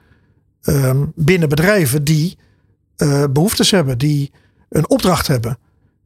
[0.61, 2.37] ehm, binnen bedrijven die
[2.95, 4.31] eh, behoeftes hebben, die
[4.69, 5.57] een opdracht hebben.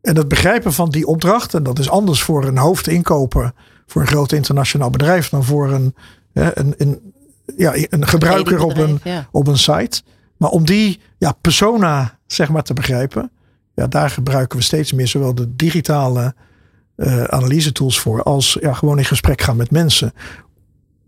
[0.01, 3.53] En het begrijpen van die opdracht, en dat is anders voor een hoofdinkoper,
[3.89, 5.95] voor een groot internationaal bedrijf, dan voor een,
[6.33, 7.13] hè, een, een,
[7.57, 9.27] ja, een gebruiker op een, Ja.
[9.31, 10.01] op een site.
[10.37, 13.31] Maar om die ja, persona zeg maar te begrijpen,
[13.75, 16.35] ja, daar gebruiken we steeds meer zowel de digitale
[16.95, 20.13] eh analyse tools voor als ja, gewoon in gesprek gaan met mensen.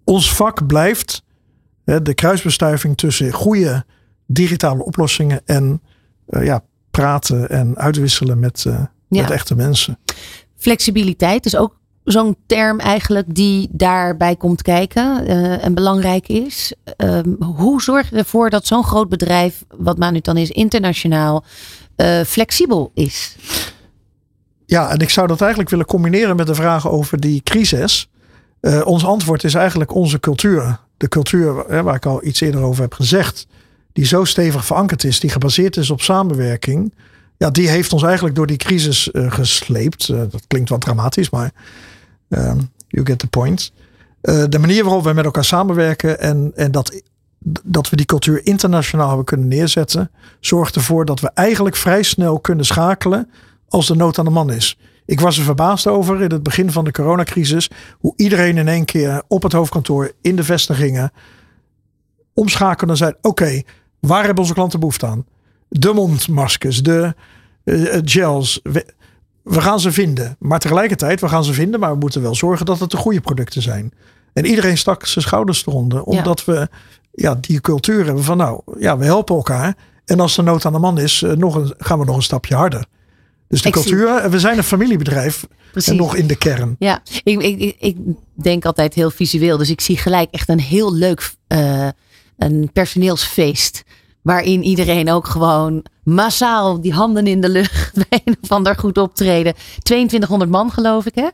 [0.04, 1.24] Ons vak blijft
[1.86, 3.86] hè, de kruisbestuiving tussen goede
[4.28, 5.82] digitale oplossingen en
[6.28, 9.22] eh, ja, praten en uitwisselen met, eh, Ja.
[9.22, 10.00] met echte mensen.
[10.56, 16.74] Flexibiliteit is ook zo'n term eigenlijk die daarbij komt kijken eh, en belangrijk is.
[16.98, 21.44] Ehm, hoe zorg je ervoor dat zo'n groot bedrijf, wat Manutan is, internationaal
[21.96, 23.36] eh, flexibel is?
[24.66, 28.10] Ja, en ik zou dat eigenlijk willen combineren met de vraag over die crisis.
[28.60, 30.80] Eh, ons antwoord is eigenlijk onze cultuur.
[30.98, 33.48] De cultuur hè, waar ik al iets eerder over heb gezegd.
[33.94, 36.94] Die zo stevig verankerd is, die gebaseerd is op samenwerking.
[37.38, 40.08] Ja, die heeft ons eigenlijk door die crisis gesleept.
[40.08, 41.52] Dat klinkt wat dramatisch, maar
[42.32, 43.72] ehm, you get the point.
[44.22, 47.02] Eh, de manier waarop we met elkaar samenwerken en, en dat,
[47.64, 52.40] dat we die cultuur internationaal hebben kunnen neerzetten, zorgt ervoor dat we eigenlijk vrij snel
[52.40, 53.30] kunnen schakelen
[53.68, 54.78] als de nood aan de man is.
[55.06, 57.70] Ik was er verbaasd over in het begin van de coronacrisis.
[58.00, 61.12] Hoe iedereen in één keer op het hoofdkantoor in de vestigingen
[62.34, 63.62] omschakelde en zei: Oké,
[64.00, 65.26] waar hebben onze klanten behoefte aan?
[65.70, 67.16] De mondmaskers, de
[67.64, 68.60] eh, gels.
[68.64, 68.86] We,
[69.44, 70.36] we gaan ze vinden.
[70.40, 73.22] Maar tegelijkertijd, we gaan ze vinden, maar we moeten wel zorgen dat het de goede
[73.22, 73.92] producten zijn.
[74.34, 76.70] En iedereen stak zijn schouders eronder, omdat we
[77.12, 79.76] ja, die cultuur hebben van nou, ja, we helpen elkaar.
[80.06, 82.22] En als de nood aan de man is, eh, nog een, gaan we nog een
[82.22, 82.86] stapje harder.
[83.48, 85.92] Dus de Ik zie- cultuur, we zijn een familiebedrijf Precies.
[85.92, 86.76] en nog in de kern.
[86.80, 87.98] Ja, ik, ik, ik-
[88.34, 89.58] denk altijd heel visueel.
[89.58, 91.88] Dus ik zie gelijk echt een heel leuk eh,
[92.38, 93.84] een personeelsfeest.
[94.22, 98.98] Waarin iedereen ook gewoon massaal die handen in de lucht bij een of ander goed
[98.98, 99.54] optreden.
[99.82, 101.28] 2200 man geloof ik hè?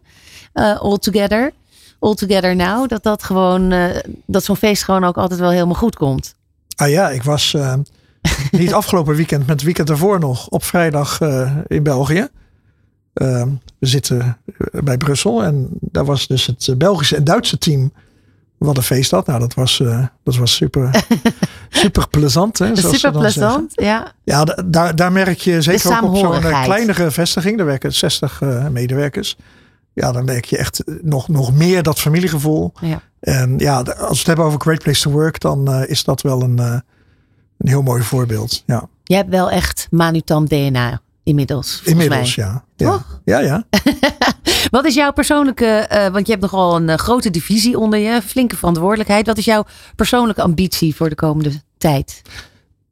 [0.53, 1.51] Eh, all together.
[1.99, 2.89] All together now.
[2.89, 6.35] Dat dat gewoon, eh, dat zo'n feest gewoon ook altijd wel helemaal goed komt.
[6.75, 7.73] Ah ja, ik was eh,
[8.51, 11.19] niet afgelopen weekend, met het weekend ervoor nog, op vrijdag
[11.67, 12.29] in België.
[13.17, 13.43] Eh,
[13.79, 14.37] we zitten
[14.71, 17.91] bij Brussel en daar was dus het Belgische en Duitse team
[18.57, 19.27] wat een feest had.
[19.27, 21.03] Nou, dat was, eh, dat was super,
[21.69, 22.59] super plezant.
[22.59, 23.71] Hè, Super plezant.
[23.75, 24.11] Ja.
[24.23, 27.57] Ja, da- daar, daar merk je zeker ook op zo'n eh, kleinere vestiging.
[27.57, 29.37] Daar werken 60 eh, medewerkers.
[29.93, 32.71] Ja, dan merk je echt nog, nog meer dat familiegevoel.
[32.81, 33.01] Ja.
[33.19, 36.41] En ja, als we het hebben over Great Place to Work, dan is dat wel
[36.41, 38.63] een, een heel mooi voorbeeld.
[38.65, 41.81] Ja, Je hebt wel echt Manutan DNA inmiddels.
[41.83, 42.45] inmiddels, mij.
[42.45, 42.63] ja.
[42.75, 42.91] ja.
[42.91, 43.21] Toch?
[43.25, 43.63] Ja, ja.
[44.69, 48.21] Wat is jouw persoonlijke, eh, want je hebt nogal een eh, grote divisie onder je,
[48.21, 49.25] flinke verantwoordelijkheid.
[49.25, 49.65] Wat is jouw
[49.95, 52.21] persoonlijke ambitie voor de komende tijd?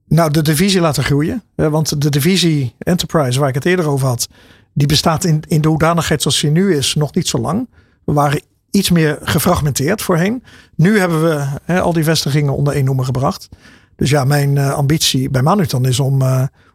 [0.07, 1.43] Nou, de divisie laten groeien.
[1.55, 4.27] hè, want de divisie Enterprise, waar ik het eerder over had,
[4.73, 7.69] die bestaat in, in de hoedanigheid zoals die nu is nog niet zo lang.
[8.05, 10.43] We waren iets meer gefragmenteerd voorheen.
[10.75, 13.49] Nu hebben we hè, al die vestigingen onder één noemer gebracht.
[13.95, 16.21] Dus ja, mijn uh, ambitie bij Manutan is om,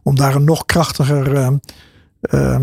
[0.03, 1.37] om daar een nog krachtiger
[2.21, 2.61] uh,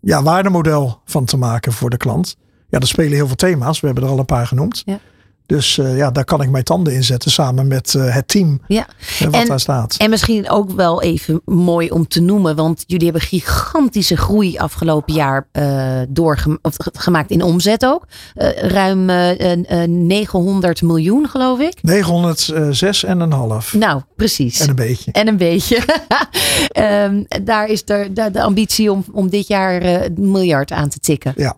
[0.00, 2.36] ja, waardemodel van te maken voor de klant.
[2.68, 3.80] Ja, er spelen heel veel thema's.
[3.80, 4.82] We hebben er al een paar genoemd.
[4.84, 4.98] Ja.
[5.46, 8.60] Dus uh, ja, daar kan ik mijn tanden in zetten samen met uh, het team
[8.68, 8.86] ja.
[9.22, 9.96] Uh, wat en, daar staat.
[9.96, 15.14] En misschien ook wel even mooi om te noemen, want jullie hebben gigantische groei afgelopen
[15.14, 15.46] jaar
[16.08, 18.06] doorgemaakt in omzet ook.
[18.54, 19.04] ruim
[20.06, 21.82] 900 miljoen, geloof ik.
[21.82, 23.74] 906 en een half.
[23.74, 24.60] Nou, precies.
[24.60, 25.12] En een beetje.
[25.12, 25.78] En een beetje.
[26.78, 31.32] um, daar is de, de ambitie om, om dit jaar miljard aan te tikken.
[31.36, 31.56] Ja.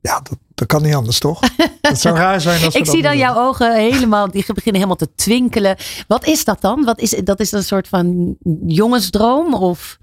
[0.00, 1.40] Ja, dat, dat kan niet anders, toch?
[1.80, 5.14] Het zou raar zijn als Ik zie dan jouw ogen helemaal, die beginnen helemaal te
[5.14, 5.76] twinkelen.
[6.06, 6.84] Wat is dat dan?
[6.84, 8.36] Wat is, dat is een soort van
[8.66, 9.54] jongensdroom?
[9.54, 9.98] Of?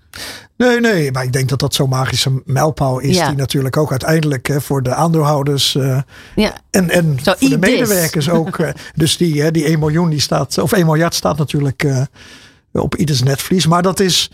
[0.57, 3.15] Nee, nee, maar ik denk dat dat zo'n magische mijlpaal is.
[3.15, 3.27] Ja.
[3.27, 6.01] Die natuurlijk ook uiteindelijk hè, voor de aandeelhouders uh,
[6.35, 6.53] ja.
[6.69, 8.57] en, en Zo voor de medewerkers ook.
[8.57, 12.01] Uh, dus die, hè, die 1 miljoen die staat, of 1 miljard staat natuurlijk uh,
[12.71, 13.67] op ieders netvlies.
[13.67, 14.31] Maar dat is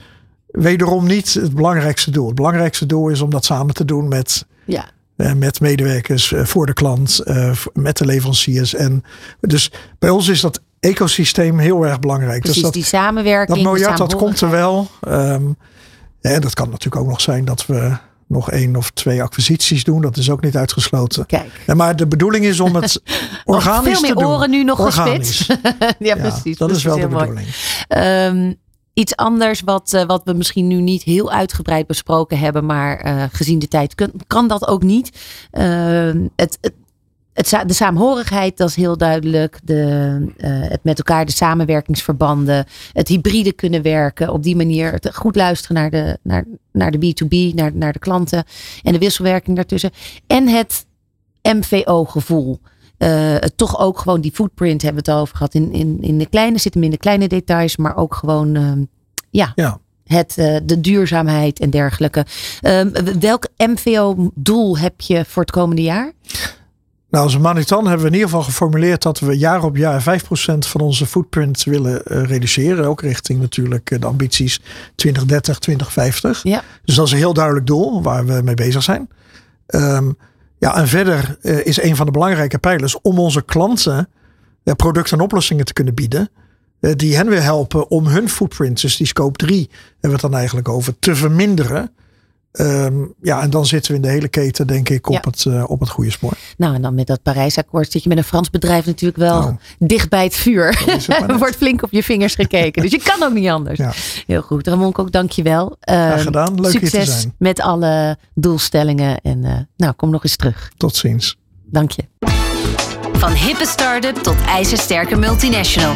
[0.48, 2.26] wederom niet het belangrijkste doel.
[2.26, 4.86] Het belangrijkste doel is om dat samen te doen met ja.
[5.18, 8.74] Uh, met medewerkers uh, voor de klant, uh, met de leveranciers.
[8.74, 9.04] En
[9.40, 12.40] dus bij ons is dat ecosysteem heel erg belangrijk.
[12.40, 13.58] Precies, dus dat, die samenwerking.
[13.58, 14.88] Dat miljard, dat komt er wel.
[15.08, 15.58] Um,
[16.22, 17.98] en dat kan natuurlijk ook nog zijn dat we
[18.28, 20.02] nog één of twee acquisities doen.
[20.02, 21.26] Dat is ook niet uitgesloten.
[21.26, 21.62] Kijk.
[21.66, 23.02] Ja, maar de bedoeling is om het
[23.46, 24.32] organisch veel meer te doen.
[24.32, 25.38] oren nu nog organisch.
[25.38, 25.76] gespitst.
[26.00, 26.58] ja, Ja, precies.
[26.58, 27.48] dat is wel de bedoeling.
[27.88, 28.58] Um,
[28.98, 33.24] iets anders wat, uh, wat we misschien nu niet heel uitgebreid besproken hebben, maar uh,
[33.32, 33.96] gezien de tijd
[34.28, 35.12] kan, dat ook niet.
[35.52, 36.58] Uh, het,
[37.34, 39.60] het, de saamhorigheid, dat is heel duidelijk.
[39.64, 39.84] De,
[40.38, 45.76] uh, het met elkaar, de samenwerkingsverbanden, het hybride kunnen werken, op die manier goed luisteren
[45.76, 48.44] naar de, naar, naar de B2B, naar, naar de klanten
[48.84, 49.92] en de wisselwerking daartussen.
[50.28, 50.86] En het
[51.42, 52.60] MVO-gevoel.
[52.98, 55.54] Uh, toch ook gewoon die footprint hebben we het over gehad.
[55.54, 58.72] In, in, in de kleine zitten in de kleine details, maar ook gewoon uh,
[59.30, 59.80] ja, Ja.
[60.04, 62.26] het, uh, de duurzaamheid en dergelijke.
[62.62, 66.14] Um, welk MVO-doel heb je voor het komende jaar?
[67.10, 70.04] Nou, als Manutan hebben we in ieder geval geformuleerd dat we jaar op jaar 5%
[70.58, 72.86] van onze footprint willen uh, reduceren.
[72.86, 74.62] Ook richting natuurlijk uh, de ambities
[74.96, 76.44] 2030, 2050.
[76.44, 76.64] Ja.
[76.84, 79.10] Dus dat is een heel duidelijk doel waar we mee bezig zijn.
[79.68, 80.18] Um,
[80.58, 84.10] ja, en verder uh, is een van de belangrijke pijlers om onze klanten
[84.64, 86.30] uh, producten en oplossingen te kunnen bieden.
[86.80, 90.22] Uh, die hen weer helpen om hun footprint, dus die scope 3 hebben we het
[90.22, 91.92] dan eigenlijk over, te verminderen.
[92.60, 95.22] Um, ja, en dan zitten we in de hele keten, denk ik, op, Ja.
[95.24, 96.34] het, uh, op het goede spoor.
[96.58, 99.56] Nou, en dan met dat Parijsakkoord zit je met een Frans bedrijf natuurlijk wel Nou.
[99.80, 100.84] dicht bij het vuur.
[101.28, 102.82] Er wordt flink op je vingers gekeken.
[102.82, 103.78] dus je kan ook niet anders.
[103.78, 103.92] Ja.
[104.28, 104.68] Heel goed.
[104.68, 105.76] Ramon, ook dank je wel.
[105.80, 106.62] Graag gedaan.
[106.62, 107.34] Leuk hier te succes zijn.
[107.38, 109.22] met alle doelstellingen.
[109.22, 110.72] En uh, nou, kom nog eens terug.
[110.78, 111.38] Tot ziens.
[111.66, 112.04] Dank je.
[113.14, 115.96] Van hippe start-up tot ijzersterke multinational.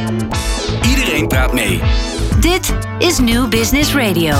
[0.90, 1.82] Iedereen praat mee.
[2.40, 4.36] Dit is New Business Radio.